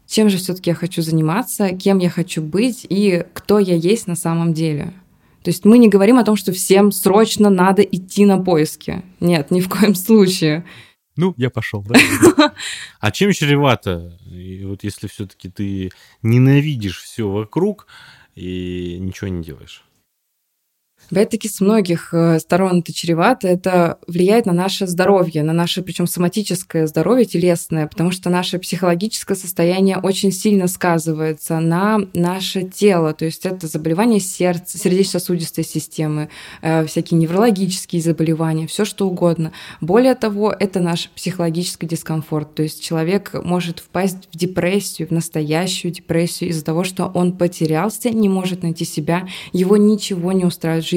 [0.05, 4.15] чем же все-таки я хочу заниматься, кем я хочу быть и кто я есть на
[4.15, 4.93] самом деле.
[5.41, 9.01] То есть мы не говорим о том, что всем срочно надо идти на поиски.
[9.19, 10.63] Нет, ни в коем случае.
[11.17, 11.95] Ну, я пошел, да?
[12.99, 14.17] А чем чревато?
[14.31, 15.91] И вот если все-таки ты
[16.21, 17.87] ненавидишь все вокруг
[18.35, 19.83] и ничего не делаешь.
[21.09, 26.05] Опять-таки с многих э, сторон это чревато, это влияет на наше здоровье, на наше, причем
[26.05, 33.23] соматическое здоровье, телесное, потому что наше психологическое состояние очень сильно сказывается на наше тело, то
[33.23, 36.29] есть это заболевания сердца, сердечно-сосудистой системы,
[36.61, 39.53] э, всякие неврологические заболевания, все что угодно.
[39.79, 45.93] Более того, это наш психологический дискомфорт, то есть человек может впасть в депрессию, в настоящую
[45.93, 50.89] депрессию из-за того, что он потерялся, не может найти себя, его ничего не устраивает в
[50.89, 50.96] жизни.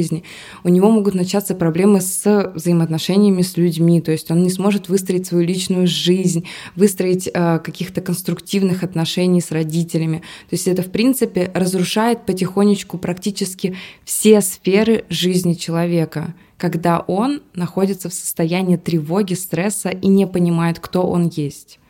[0.65, 5.27] У него могут начаться проблемы с взаимоотношениями с людьми, то есть он не сможет выстроить
[5.27, 6.47] свою личную жизнь,
[6.77, 10.19] выстроить э, каких-то конструктивных отношений с родителями.
[10.49, 18.11] То есть это, в принципе, разрушает потихонечку практически все сферы жизни человека когда он находится
[18.11, 21.81] в состоянии тревоги, стресса и не понимает, кто он есть.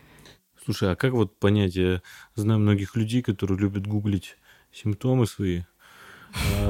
[0.64, 2.02] Слушай, а как вот понять, я
[2.36, 4.36] знаю многих людей, которые любят гуглить
[4.72, 5.62] симптомы свои,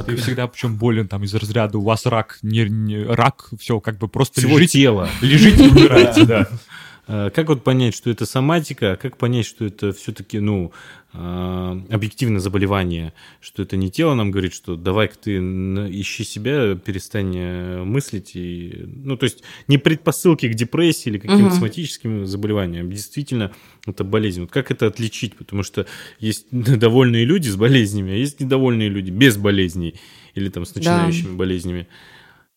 [0.07, 3.99] Ты всегда причем болен там из разряда у вас рак, не, не рак, все как
[3.99, 5.09] бы просто Всего лежите, тела.
[5.21, 6.49] лежите и умирайте, да.
[7.13, 10.71] А, Как вот понять, что это соматика, а как понять, что это все-таки, ну,
[11.13, 17.35] а, объективное заболевание, что это не тело нам говорит, что давай-ка ты ищи себя, перестань
[17.37, 21.55] э, мыслить, и, ну, то есть не предпосылки к депрессии или каким-то Мгм.
[21.55, 23.51] соматическим заболеваниям, действительно
[23.89, 24.43] это болезнь.
[24.43, 25.35] Вот как это отличить?
[25.35, 25.87] Потому что
[26.21, 29.97] есть довольные люди с болезнями, а есть недовольные люди без болезней
[30.37, 31.89] или там с начинающими болезнями.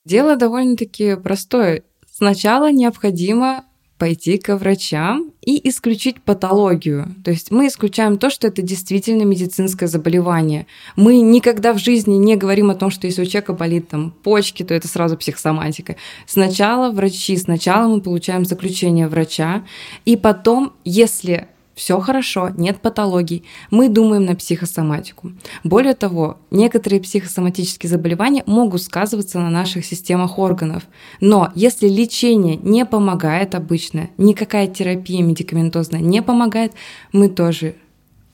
[0.05, 1.81] Дело довольно-таки простое.
[2.07, 3.65] Сначала необходимо
[4.03, 7.15] пойти к врачам и исключить патологию.
[7.23, 10.67] То есть мы исключаем то, что это действительно медицинское заболевание.
[10.97, 14.63] Мы никогда в жизни не говорим о том, что если у человека болит там почки,
[14.63, 15.95] то это сразу психосоматика.
[16.27, 19.63] Сначала врачи, сначала мы получаем заключение врача,
[20.03, 25.31] и потом, если все хорошо, нет патологий, мы думаем на психосоматику.
[25.63, 30.83] Более того, некоторые психосоматические заболевания могут сказываться на наших системах органов.
[31.19, 36.73] Но если лечение не помогает обычно, никакая терапия медикаментозная не помогает,
[37.11, 37.75] мы тоже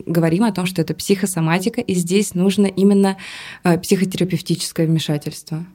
[0.05, 3.17] говорим о том, что это психосоматика, и здесь нужно именно
[3.63, 5.65] э, психотерапевтическое вмешательство.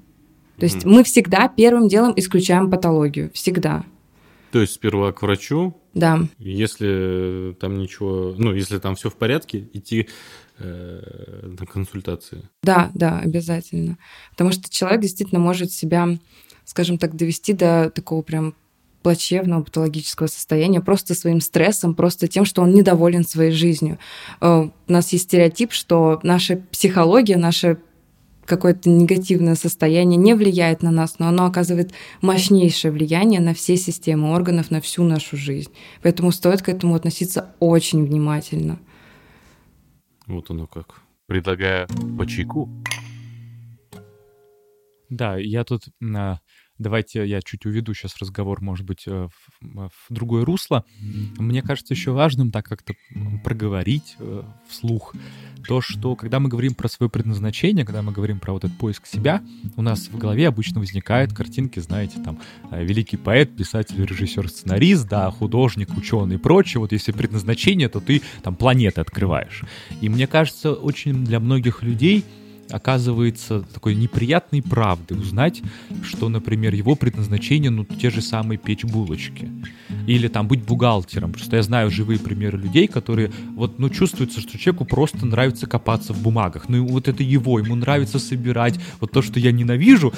[0.59, 3.31] То есть мы всегда первым делом исключаем патологию.
[3.35, 3.85] Всегда.
[4.55, 6.21] То есть сперва к врачу, Да.
[6.39, 10.07] если там ничего, ну, если там все в порядке, идти
[10.61, 12.43] э, на консультации.
[12.63, 13.99] Да, да, обязательно.
[14.31, 16.07] Потому что человек действительно может себя,
[16.65, 18.55] скажем так, довести до такого прям
[19.03, 23.99] плачевного патологического состояния просто своим стрессом, просто тем, что он недоволен своей жизнью.
[24.41, 27.79] Э, У нас есть стереотип, что наша психология, наше
[28.47, 34.33] какое-то негативное состояние не влияет на нас, но оно оказывает мощнейшее влияние на все системы
[34.33, 35.71] органов, на всю нашу жизнь.
[36.03, 38.79] Поэтому стоит к этому относиться очень внимательно.
[40.27, 41.01] Вот оно как.
[41.27, 41.87] Предлагаю
[42.19, 42.69] по чайку.
[45.11, 45.85] Да, я тут...
[46.17, 46.39] а,
[46.85, 49.29] Давайте я чуть уведу сейчас разговор, может быть, э,
[49.63, 50.85] в, в другое русло.
[51.39, 52.93] Мне кажется еще важным так как-то
[53.43, 55.15] проговорить э, вслух
[55.67, 59.07] то, что когда мы говорим про свое предназначение, когда мы говорим про вот этот поиск
[59.07, 59.43] себя,
[59.77, 62.39] у нас в голове обычно возникают картинки, знаете, там,
[62.71, 66.81] э, великий поэт, писатель, режиссер, сценарист, да, художник, ученый и прочее.
[66.81, 69.63] Вот если предназначение, то ты там планеты открываешь.
[70.03, 72.27] И мне кажется, очень для многих людей
[72.71, 75.63] оказывается такой неприятной правдой узнать,
[76.03, 79.51] что, например, его предназначение, ну, те же самые печь булочки.
[80.07, 81.33] Или там быть бухгалтером.
[81.33, 86.13] Просто я знаю живые примеры людей, которые вот, ну, чувствуется, что человеку просто нравится копаться
[86.13, 86.69] в бумагах.
[86.69, 88.79] Ну, вот это его, ему нравится собирать.
[89.01, 90.13] Вот то, что я ненавижу,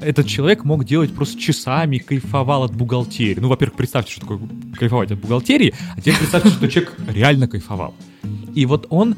[0.00, 3.40] этот человек мог делать просто часами, кайфовал от бухгалтерии.
[3.40, 4.40] Ну, во-первых, представьте, что такое
[4.76, 7.94] кайфовать от бухгалтерии, а теперь представьте, что человек реально кайфовал.
[8.54, 9.16] И вот он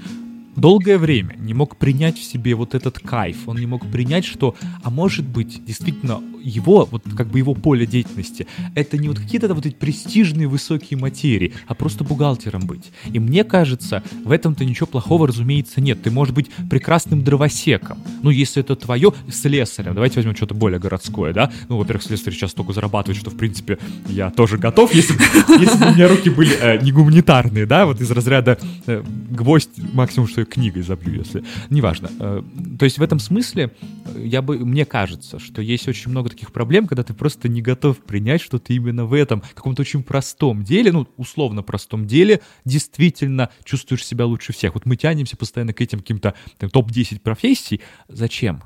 [0.56, 4.56] долгое время не мог принять в себе вот этот кайф, он не мог принять, что,
[4.82, 9.52] а может быть, действительно, его, вот как бы его поле деятельности, это не вот какие-то
[9.52, 12.92] вот эти престижные высокие материи, а просто бухгалтером быть.
[13.12, 16.02] И мне кажется, в этом-то ничего плохого, разумеется, нет.
[16.02, 17.98] Ты можешь быть прекрасным дровосеком.
[18.22, 19.94] Ну, если это твое, слесарем.
[19.94, 21.50] Давайте возьмем что-то более городское, да?
[21.68, 23.78] Ну, во-первых, слесарь сейчас столько зарабатывает, что, в принципе,
[24.08, 25.14] я тоже готов, если,
[25.60, 30.28] если у меня руки были э, не гуманитарные, да, вот из разряда э, гвоздь, максимум,
[30.28, 31.44] что книгой забью, если...
[31.70, 32.10] Неважно.
[32.18, 32.42] Э,
[32.78, 33.72] то есть в этом смысле
[34.04, 37.62] э, я бы, мне кажется, что есть очень много таких проблем, когда ты просто не
[37.62, 42.40] готов принять, что ты именно в этом каком-то очень простом деле, ну, условно простом деле,
[42.64, 44.74] действительно чувствуешь себя лучше всех.
[44.74, 47.80] Вот мы тянемся постоянно к этим каким-то там, топ-10 профессий.
[48.08, 48.62] Зачем?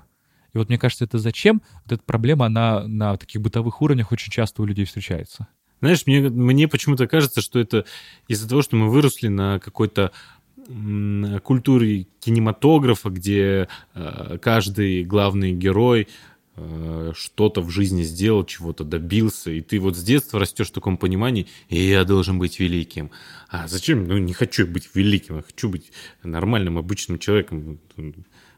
[0.53, 1.63] И вот мне кажется, это зачем?
[1.85, 5.49] Вот эта проблема, она на таких бытовых уровнях очень часто у людей встречается.
[5.81, 7.87] Знаешь, мне, мне почему-то кажется, что это
[8.29, 10.13] из-за того, что мы выросли на какой-то
[11.43, 16.09] культуре кинематографа, где э, каждый главный герой
[16.57, 20.97] э, что-то в жизни сделал, чего-то добился, и ты вот с детства растешь в таком
[20.97, 23.11] понимании, и я должен быть великим.
[23.49, 24.07] А зачем?
[24.07, 25.91] Ну, не хочу быть великим, я хочу быть
[26.23, 27.79] нормальным, обычным человеком,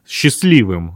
[0.07, 0.95] счастливым.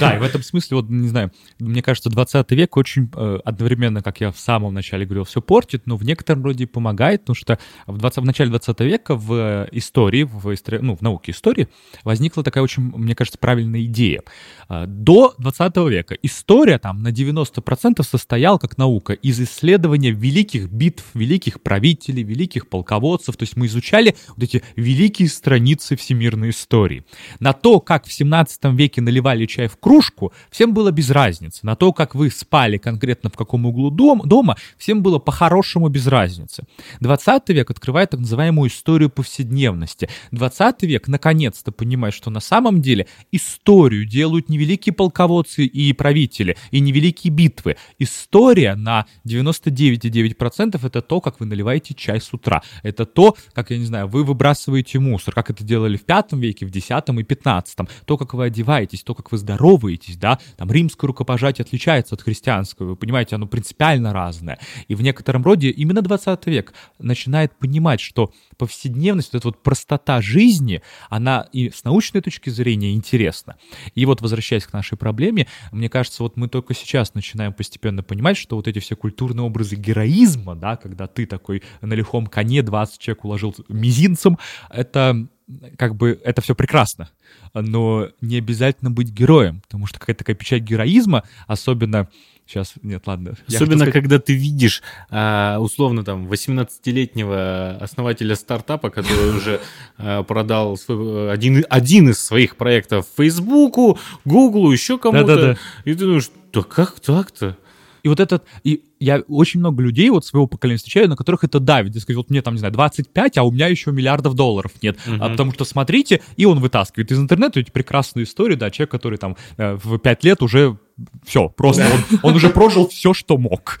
[0.00, 4.02] Да, и в этом смысле, вот, не знаю, мне кажется, 20 век очень э, одновременно,
[4.02, 7.58] как я в самом начале говорил, все портит, но в некотором роде помогает, потому что
[7.86, 11.68] в, 20, в начале 20 века в э, истории, в, истори- ну, в науке истории
[12.04, 14.22] возникла такая очень, мне кажется, правильная идея.
[14.68, 21.04] А, До 20 века история там на 90% состояла как наука из исследования великих битв,
[21.14, 27.04] великих правителей, великих полководцев, то есть мы изучали вот эти великие страницы всемирной истории.
[27.40, 31.60] На то, как в 17 веке наливали чай в кружку, всем было без разницы.
[31.62, 36.06] На то, как вы спали конкретно в каком углу дом, дома, всем было по-хорошему без
[36.06, 36.64] разницы.
[37.00, 40.08] 20 век открывает так называемую историю повседневности.
[40.30, 46.56] 20 век наконец-то понимает, что на самом деле историю делают не великие полководцы и правители,
[46.70, 47.76] и не великие битвы.
[47.98, 52.62] История на 99,9% это то, как вы наливаете чай с утра.
[52.82, 56.66] Это то, как, я не знаю, вы выбрасываете мусор, как это делали в 5 веке,
[56.66, 57.78] в 10 и 15.
[58.04, 62.90] То, как вы одеваетесь, то, как вы здороваетесь, да, там римское рукопожатие отличается от христианского,
[62.90, 64.58] вы понимаете, оно принципиально разное.
[64.88, 70.20] И в некотором роде именно 20 век начинает понимать, что повседневность, вот эта вот простота
[70.20, 73.56] жизни, она и с научной точки зрения интересна.
[73.94, 78.36] И вот возвращаясь к нашей проблеме, мне кажется, вот мы только сейчас начинаем постепенно понимать,
[78.36, 82.98] что вот эти все культурные образы героизма, да, когда ты такой на лихом коне 20
[82.98, 84.38] человек уложил мизинцем,
[84.70, 85.28] это
[85.76, 87.10] как бы это все прекрасно,
[87.54, 92.08] но не обязательно быть героем, потому что какая-то такая печать героизма, особенно
[92.46, 93.34] сейчас, нет, ладно.
[93.48, 99.60] Особенно, сказать- когда ты видишь, а, условно, там, 18-летнего основателя стартапа, который уже
[99.98, 105.24] а, продал свой- один, один из своих проектов Фейсбуку, Гуглу, еще кому-то.
[105.26, 105.56] Да-да-да.
[105.84, 107.56] И ты думаешь, да как так-то?
[108.02, 111.60] И вот этот, и я очень много людей вот своего поколения встречаю, на которых это
[111.60, 111.92] давит.
[111.92, 114.98] Дескать, вот мне там, не знаю, 25, а у меня еще миллиардов долларов нет.
[115.06, 119.18] А потому что смотрите, и он вытаскивает из интернета эти прекрасные истории, да, человек, который
[119.18, 120.78] там э, в 5 лет уже
[121.24, 123.80] все, просто он, он уже прожил все, что мог.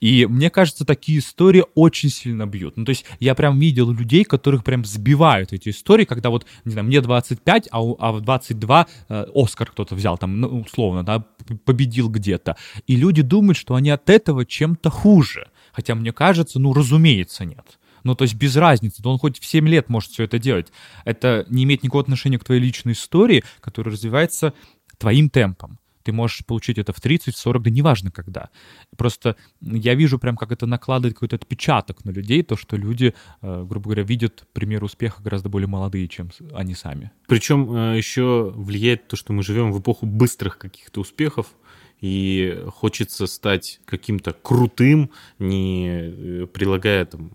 [0.00, 2.76] И мне кажется, такие истории очень сильно бьют.
[2.76, 6.72] Ну, то есть я прям видел людей, которых прям сбивают эти истории, когда вот, не
[6.72, 11.04] знаю, мне 25, а, у- а в 22 э, Оскар кто-то взял, там, ну, условно,
[11.04, 11.24] да,
[11.64, 12.56] победил где-то.
[12.86, 15.50] И люди думают, что они от этого чем-то хуже.
[15.72, 17.78] Хотя мне кажется, ну, разумеется, нет.
[18.02, 20.68] Ну, то есть без разницы, да он хоть в 7 лет может все это делать.
[21.04, 24.54] Это не имеет никакого отношения к твоей личной истории, которая развивается
[24.98, 25.78] твоим темпом.
[26.02, 28.50] Ты можешь получить это в 30, в 40, да неважно когда.
[28.96, 33.64] Просто я вижу прям, как это накладывает какой-то отпечаток на людей, то, что люди, э,
[33.68, 37.10] грубо говоря, видят пример успеха гораздо более молодые, чем они сами.
[37.26, 41.54] Причем э, еще влияет то, что мы живем в эпоху быстрых каких-то успехов,
[42.00, 47.32] и хочется стать каким-то крутым, не э, прилагая там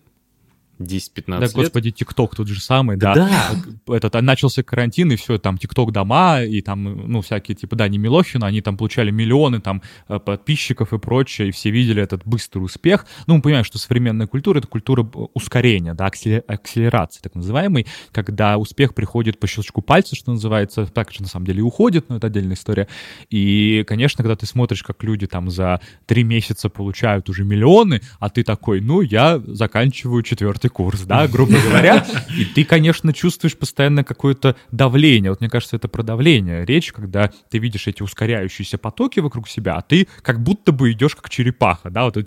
[0.80, 1.54] 10-15 Да, лет.
[1.54, 3.14] господи, ТикТок тот же самый, да.
[3.16, 3.96] Да.
[3.96, 7.88] Этот, а начался карантин, и все, там ТикТок дома, и там, ну, всякие, типа, да,
[7.88, 12.26] не Милохина, они там получали миллионы там э, подписчиков и прочее, и все видели этот
[12.26, 13.06] быстрый успех.
[13.28, 17.88] Ну, мы понимаем, что современная культура— это культура э, ускорения, да, акселе- акселерации, так называемой,
[18.12, 22.10] когда успех приходит по щелчку пальца, что называется, так же на самом деле и уходит,
[22.10, 22.88] но это отдельная история.
[23.30, 28.30] И, конечно, когда ты смотришь, как люди там за три месяца получают уже миллионы, а
[28.30, 32.06] ты такой, ну, я заканчиваю четвертый курс, да, грубо говоря,
[32.38, 35.32] и ты, конечно, чувствуешь постоянно какое-то давление.
[35.32, 39.76] Вот мне кажется, это про давление речь, когда ты видишь эти ускоряющиеся потоки вокруг себя,
[39.76, 42.18] а ты как будто бы идешь как черепаха, да, вот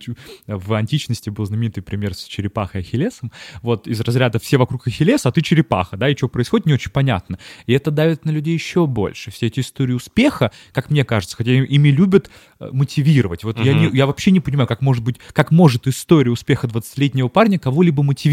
[0.46, 3.32] в античности был знаменитый пример с черепахой Ахиллесом,
[3.62, 6.90] вот из разряда все вокруг Ахиллеса, а ты черепаха, да, и что происходит, не очень
[6.90, 7.38] понятно.
[7.66, 9.30] И это давит на людей еще больше.
[9.30, 12.30] Все эти истории успеха, как мне кажется, хотя ими любят
[12.60, 13.44] э, мотивировать.
[13.44, 17.28] Вот я, не, я вообще не понимаю, как может быть, как может история успеха 20-летнего
[17.28, 18.27] парня кого-либо мотивировать.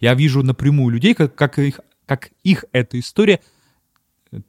[0.00, 3.40] Я вижу напрямую людей, как, как, их, как их эта история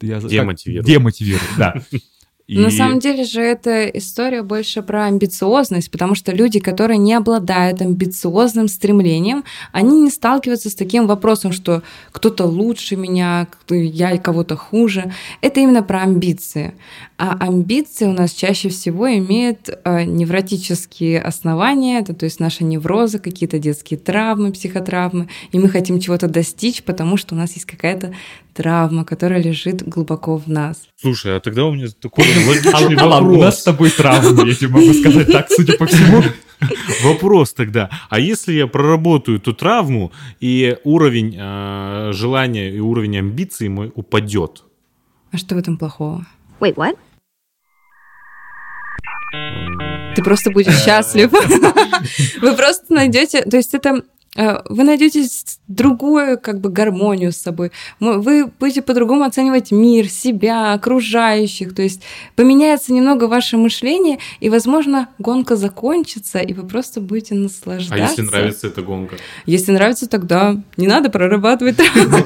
[0.02, 0.86] я, как- Демотивирует.
[0.86, 1.82] демотивирует, да.
[2.50, 7.14] И- На самом деле же эта история больше про амбициозность, потому что люди, которые не
[7.14, 14.56] обладают амбициозным стремлением, они не сталкиваются с таким вопросом, что кто-то лучше меня, я кого-то
[14.56, 15.14] хуже.
[15.42, 16.74] Это именно про амбиции.
[17.20, 23.20] А амбиции у нас чаще всего имеют э, невротические основания, это то есть наши неврозы,
[23.20, 28.14] какие-то детские травмы, психотравмы, и мы хотим чего-то достичь, потому что у нас есть какая-то
[28.56, 30.78] травма, которая лежит глубоко в нас.
[31.00, 33.90] Слушай, а тогда у меня такой логичный Алан, у нас с вопрос.
[33.90, 36.24] тобой травмы, я тебе могу сказать так, судя по всему.
[37.04, 40.12] Вопрос тогда, а если я проработаю эту травму,
[40.42, 44.64] и уровень э, желания и уровень амбиций мой упадет?
[45.32, 46.26] А что в этом плохого?
[46.60, 46.98] Wait, what?
[50.16, 51.32] Ты просто будешь счастлив.
[52.42, 54.04] Вы просто найдете, то есть это
[54.70, 55.26] вы найдете
[55.68, 57.72] другую как бы гармонию с собой.
[58.00, 61.76] Вы будете по-другому оценивать мир, себя, окружающих.
[61.76, 62.02] То есть
[62.36, 67.96] поменяется немного ваше мышление, и, возможно, гонка закончится, и вы просто будете А наслаждаться.
[67.98, 69.16] если нравится эта гонка?
[69.46, 72.18] Если нравится, тогда не надо прорабатывать травму.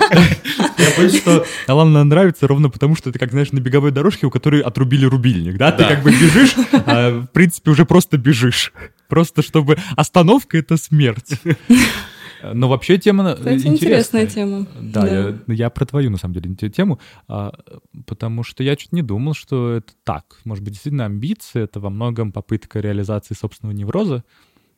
[0.78, 4.30] Я боюсь, что Алана нравится ровно потому, что ты, как знаешь, на беговой дорожке, у
[4.30, 5.72] которой отрубили рубильник, да?
[5.72, 6.56] Ты как бы бежишь,
[6.86, 8.72] а, в принципе, уже просто бежишь.
[9.14, 9.78] Просто чтобы...
[9.96, 11.40] Остановка— это смерть.
[12.54, 13.74] Но вообще тема Кстати, интересная.
[13.76, 14.68] интересная тема.
[14.82, 15.08] Да, Да.
[15.48, 17.54] Я, я про твою, на самом деле, те- тему, а,
[18.08, 20.40] потому что я чуть не думал, что это так.
[20.46, 24.24] Может быть, действительно, амбиции— это во многом попытка реализации собственного невроза.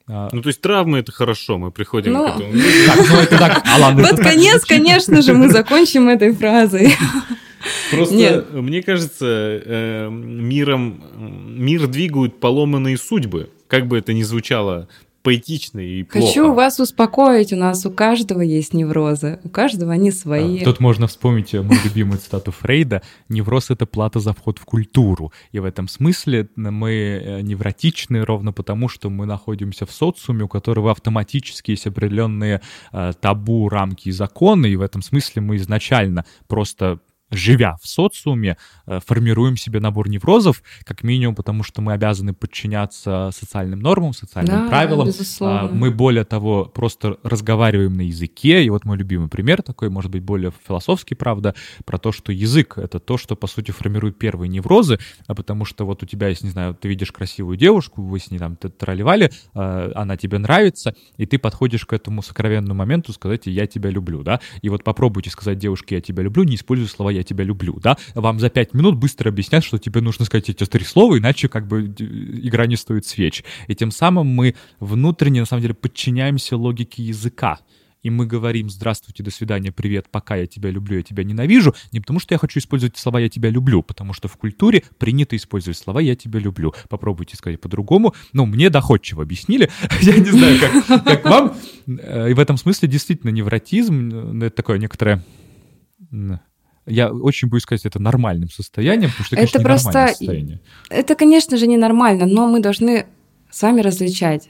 [0.09, 2.25] А, Ну, то есть травмы это хорошо, мы приходим Ну.
[2.27, 2.51] к этому.
[2.87, 6.93] так, ну это так, Алан, Под конец, конечно же, мы закончим этой фразой.
[7.89, 8.53] Просто Нет.
[8.53, 11.01] мне кажется, э, миром
[11.57, 13.49] мир двигают поломанные судьбы.
[13.67, 14.87] Как бы это ни звучало
[15.25, 16.27] поэтично и плохо.
[16.27, 20.63] Хочу вас успокоить, у нас у каждого есть неврозы, у каждого они свои.
[20.63, 23.01] Тут можно вспомнить э, мою любимую цитату Фрейда.
[23.27, 25.33] Невроз— это плата за вход в культуру.
[25.51, 30.47] И в этом смысле мы э, невротичны ровно потому, что мы находимся в социуме, у
[30.47, 32.61] которого автоматически есть определенные
[32.93, 34.67] э, табу, рамки и законы.
[34.67, 36.99] И в этом смысле мы изначально просто
[37.31, 38.57] живя в социуме,
[38.87, 44.63] э, формируем себе набор неврозов, как минимум потому, что мы обязаны подчиняться социальным нормам, социальным
[44.63, 45.07] Да, правилам.
[45.07, 45.61] безусловно.
[45.61, 48.63] А, Мы, более того, просто разговариваем на языке.
[48.63, 51.55] И вот мой любимый пример такой, может быть, более философский, правда,
[51.85, 55.85] про то, что язык— это то, что, по сути, формирует первые неврозы, а потому что
[55.85, 59.31] вот у тебя есть, не знаю, ты видишь красивую девушку, вы с ней там тролливали,
[59.53, 64.23] а, она тебе нравится, и ты подходишь к этому сокровенному моменту сказать «я тебя люблю»,
[64.23, 64.39] да?
[64.61, 67.97] И вот попробуйте сказать девушке «я тебя люблю», не используя слова «я тебя люблю», да?
[68.13, 71.67] Вам за пять минут быстро объяснят, что тебе нужно сказать эти три слова, иначе как
[71.67, 73.43] бы д- игра не стоит свеч.
[73.67, 77.59] И тем самым мы внутренне, на самом деле, подчиняемся логике языка.
[78.03, 81.99] И мы говорим «здравствуйте, до свидания, привет, пока, я тебя люблю, я тебя ненавижу», не
[81.99, 85.75] потому что я хочу использовать слова «я тебя люблю», потому что в культуре принято использовать
[85.75, 86.71] слова «я тебя люблю».
[86.87, 88.13] Попробуйте сказать по-другому.
[88.31, 89.71] Ну, мне доходчиво объяснили.
[90.01, 91.55] Я не знаю, как, как вам.
[91.87, 94.11] Э, И в этом смысле действительно невротизм
[94.43, 95.23] э,— это такое некоторое...
[96.85, 100.59] Я очень боюсь сказать это нормальным состоянием, потому что это, Это конечно, просто состояние.
[100.89, 103.05] Это, конечно же, ненормально, но мы должны
[103.49, 104.49] с вами различать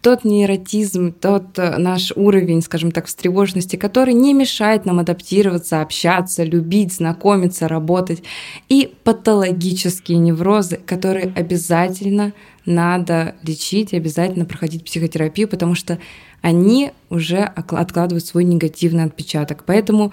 [0.00, 6.44] тот нейротизм, тот э, наш уровень, скажем так, встревоженности, который не мешает нам адаптироваться, общаться,
[6.44, 8.22] любить, знакомиться, работать,
[8.68, 12.32] и патологические неврозы, которые обязательно
[12.64, 15.98] надо лечить, обязательно проходить психотерапию, потому что
[16.40, 19.64] они уже откладывают свой негативный отпечаток.
[19.66, 20.12] Поэтому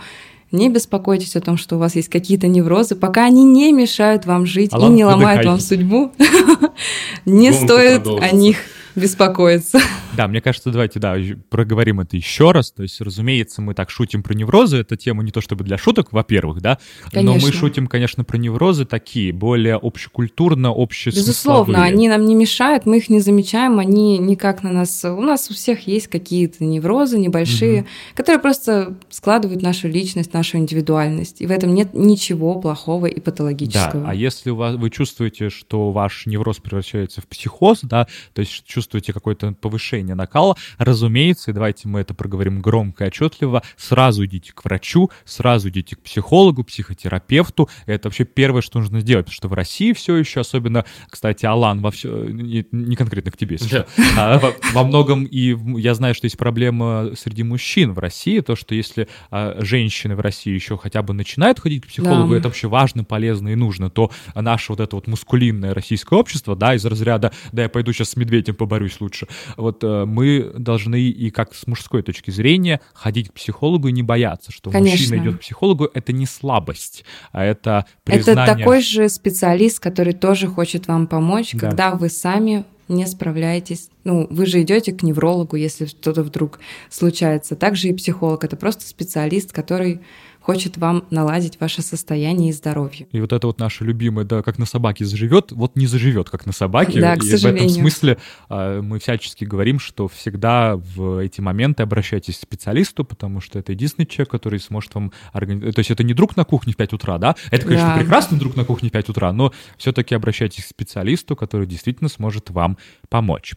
[0.53, 4.45] не беспокойтесь о том, что у вас есть какие-то неврозы, пока они не мешают вам
[4.45, 6.11] жить и Алан, не ломают вам судьбу.
[7.25, 8.57] Не стоит о них
[9.01, 9.79] беспокоиться.
[10.15, 11.15] Да, мне кажется, давайте, да,
[11.49, 12.71] проговорим это еще раз.
[12.71, 14.77] То есть, разумеется, мы так шутим про неврозы.
[14.77, 16.77] Это тема не то чтобы для шуток, во-первых, да,
[17.13, 17.53] но мы Конечно.
[17.53, 21.27] шутим, конечно, про неврозы такие, более общекультурно, общесмысловые.
[21.27, 25.03] Безусловно, они нам не мешают, мы их не замечаем, они никак на нас...
[25.03, 31.41] У нас у всех есть какие-то неврозы небольшие, которые просто складывают нашу личность, нашу индивидуальность.
[31.41, 34.09] И в этом нет ничего плохого и Да, патологического.
[34.09, 38.63] а если у вас, вы чувствуете, что ваш невроз превращается в психоз, да, то есть
[38.65, 38.82] чувствуете
[39.13, 44.63] какое-то повышение накала, разумеется, и давайте мы это проговорим громко и отчетливо, сразу идите к
[44.65, 47.69] врачу, сразу идите к психологу, психотерапевту.
[47.85, 51.81] Это вообще первое, что нужно сделать, потому что в России все еще, особенно, кстати, Алан,
[51.81, 55.93] во все, не, не конкретно к тебе, если что, а во, во многом и я
[55.93, 60.53] знаю, что есть проблема среди мужчин в России, то, что если а, женщины в России
[60.53, 62.37] еще хотя бы начинают ходить к психологу, Да.
[62.39, 66.75] это вообще важно, полезно и нужно, то наше вот это вот мускулинное российское общество, да,
[66.75, 71.29] из разряда, да, я пойду сейчас с медведем поборюсь лучше, вот э, мы должны и
[71.29, 74.99] как с мужской точки зрения ходить к психологу и не бояться, что Конечно.
[74.99, 78.55] мужчина идет к психологу, это не слабость, а это Это признание...
[78.55, 81.59] такой же специалист, который тоже хочет вам помочь, Да.
[81.69, 83.89] когда вы сами не справляетесь.
[84.03, 86.59] Ну, вы же идете к неврологу, если что-то вдруг
[86.89, 87.55] случается.
[87.55, 88.43] Также и психолог.
[88.43, 90.01] Это просто специалист, который
[90.43, 93.07] хочет вам наладить ваше состояние и здоровье.
[93.11, 96.45] И вот это вот наше любимое, да, как на собаке заживет, вот не заживет, как
[96.45, 96.99] на собаке.
[96.99, 97.69] Да, и к в этом сожалению.
[97.69, 98.17] смысле
[98.49, 103.71] а, мы всячески говорим, что всегда в эти моменты обращайтесь к специалисту, потому что это
[103.71, 105.75] единственный человек, который сможет вам организовать.
[105.75, 107.35] То есть это не друг на кухне в 5 утра, да?
[107.49, 107.97] Это, конечно, Да.
[107.97, 112.49] прекрасный друг на кухне в 5 утра, но все-таки обращайтесь к специалисту, который действительно сможет
[112.49, 112.77] вам
[113.09, 113.53] помочь.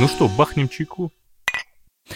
[0.00, 1.12] Ну что, бахнем чайку?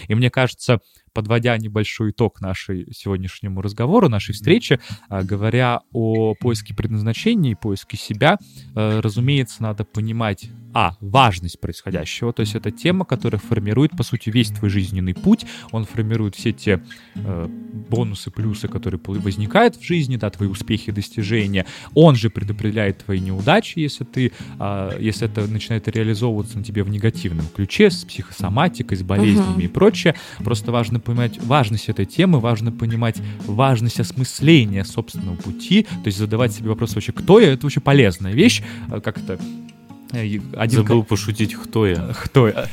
[0.08, 0.78] И мне кажется,
[1.12, 7.96] подводя небольшой итог нашей сегодняшнему разговору, нашей встрече, а, говоря о поиске предназначения и поиске
[7.96, 8.38] себя,
[8.74, 14.30] э, разумеется, надо понимать, а, важность происходящего, то есть это тема, которая формирует, по сути,
[14.30, 16.80] весь твой жизненный путь, он формирует все те
[17.16, 17.48] э,
[17.88, 23.80] бонусы, плюсы, которые возникают в жизни, да, твои успехи, достижения, он же предопределяет твои неудачи,
[23.80, 29.02] если ты, э, если это начинает реализовываться на тебе в негативном ключе, с психосоматикой, с
[29.02, 29.64] болезнями uh-huh.
[29.64, 36.06] и прочее, просто важно понимать важность этой темы, важно понимать важность осмысления собственного пути, то
[36.06, 39.38] есть задавать себе вопрос вообще, кто я, это вообще полезная вещь, э, как это
[40.12, 42.12] э, один Забыл пошутить, кто я.
[42.24, 42.68] Кто я.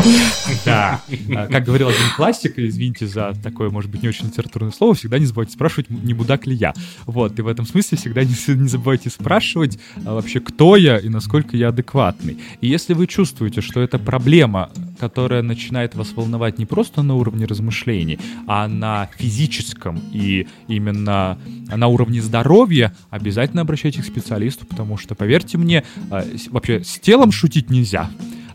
[0.64, 1.00] Да.
[1.34, 5.18] А, как говорил один классик, извините за такое, может быть, не очень литературное слово, всегда
[5.18, 6.74] не забывайте спрашивать, не мудак ли я.
[7.06, 8.34] Вот, и в этом смысле всегда не,
[8.68, 12.38] забывайте спрашивать а, вообще, кто я и насколько я адекватный.
[12.60, 17.46] И если вы чувствуете, что это проблема, которая начинает вас волновать не просто на уровне
[17.46, 21.38] размышлений, а на физическом и именно
[21.68, 27.32] на уровне здоровья, обязательно обращайтесь к специалисту, потому что, поверьте мне, а, вообще с телом
[27.32, 28.10] шутить нельзя.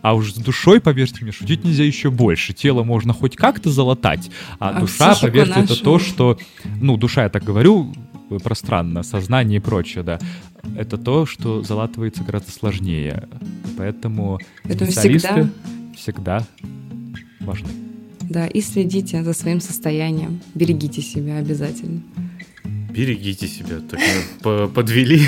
[0.06, 2.54] А уж с душой, поверьте мне, шутить нельзя еще больше.
[2.54, 4.30] Тело можно хоть как-то залатать,
[4.60, 5.74] а, а душа, поверьте, нашу.
[5.74, 6.38] это то, что...
[6.80, 7.92] Ну, душа, я так говорю,
[8.44, 10.20] пространно, сознание и прочее, да.
[10.78, 13.28] Это то, что залатывается гораздо сложнее.
[13.80, 15.50] Поэтому это специалисты
[15.96, 16.46] всегда...
[16.46, 16.48] всегда
[17.40, 17.70] важны.
[18.30, 20.40] Да, и следите за своим состоянием.
[20.54, 22.02] Берегите себя обязательно.
[22.96, 25.22] Берегите себя, так подвели.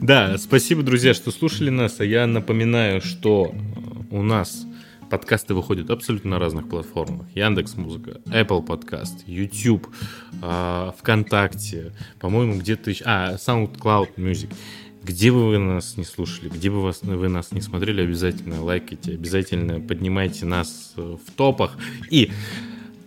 [0.00, 1.98] Да, спасибо, друзья, что слушали нас.
[1.98, 3.52] А я напоминаю, что
[4.10, 4.64] у нас
[5.10, 7.26] подкасты выходят абсолютно на разных платформах.
[7.34, 9.88] Яндекс Музыка, Apple Podcast, YouTube,
[10.40, 13.04] а, ВКонтакте, по-моему, где-то еще...
[13.04, 14.52] А, SoundCloud Music.
[15.02, 19.14] Где бы вы нас не слушали, где бы вас, вы нас не смотрели, обязательно лайкайте,
[19.14, 21.76] обязательно поднимайте нас в топах.
[22.08, 22.30] И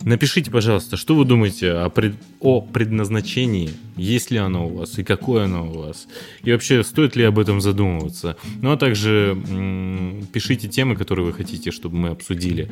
[0.06, 2.14] Напишите, пожалуйста, что вы думаете о, пред...
[2.40, 6.08] о предназначении, есть ли оно у вас и какое оно у вас,
[6.44, 8.38] и вообще стоит ли об этом задумываться.
[8.62, 12.70] Ну а также м- пишите темы, которые вы хотите, чтобы мы обсудили.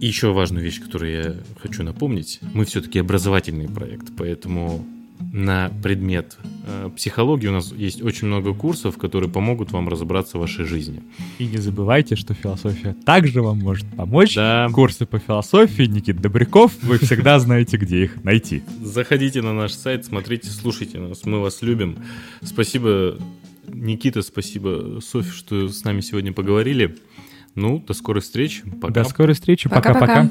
[0.00, 4.86] И еще важную вещь, которую я хочу напомнить, мы все-таки образовательный проект, поэтому
[5.32, 10.40] на предмет э, психологии у нас есть очень много курсов, которые помогут вам разобраться в
[10.40, 11.02] вашей жизни.
[11.38, 14.34] И не забывайте, что философия также вам может помочь.
[14.34, 14.68] Да.
[14.72, 18.62] Курсы по философии Никит Добряков, вы всегда знаете, где их найти.
[18.82, 21.98] Заходите на наш сайт, смотрите, слушайте нас, мы вас любим.
[22.42, 23.18] Спасибо,
[23.66, 26.98] Никита, спасибо, Софья, что с нами сегодня поговорили.
[27.54, 28.62] Ну, до скорой встречи.
[28.80, 29.02] Пока.
[29.02, 29.68] До скорой встречи.
[29.68, 30.30] Пока-пока.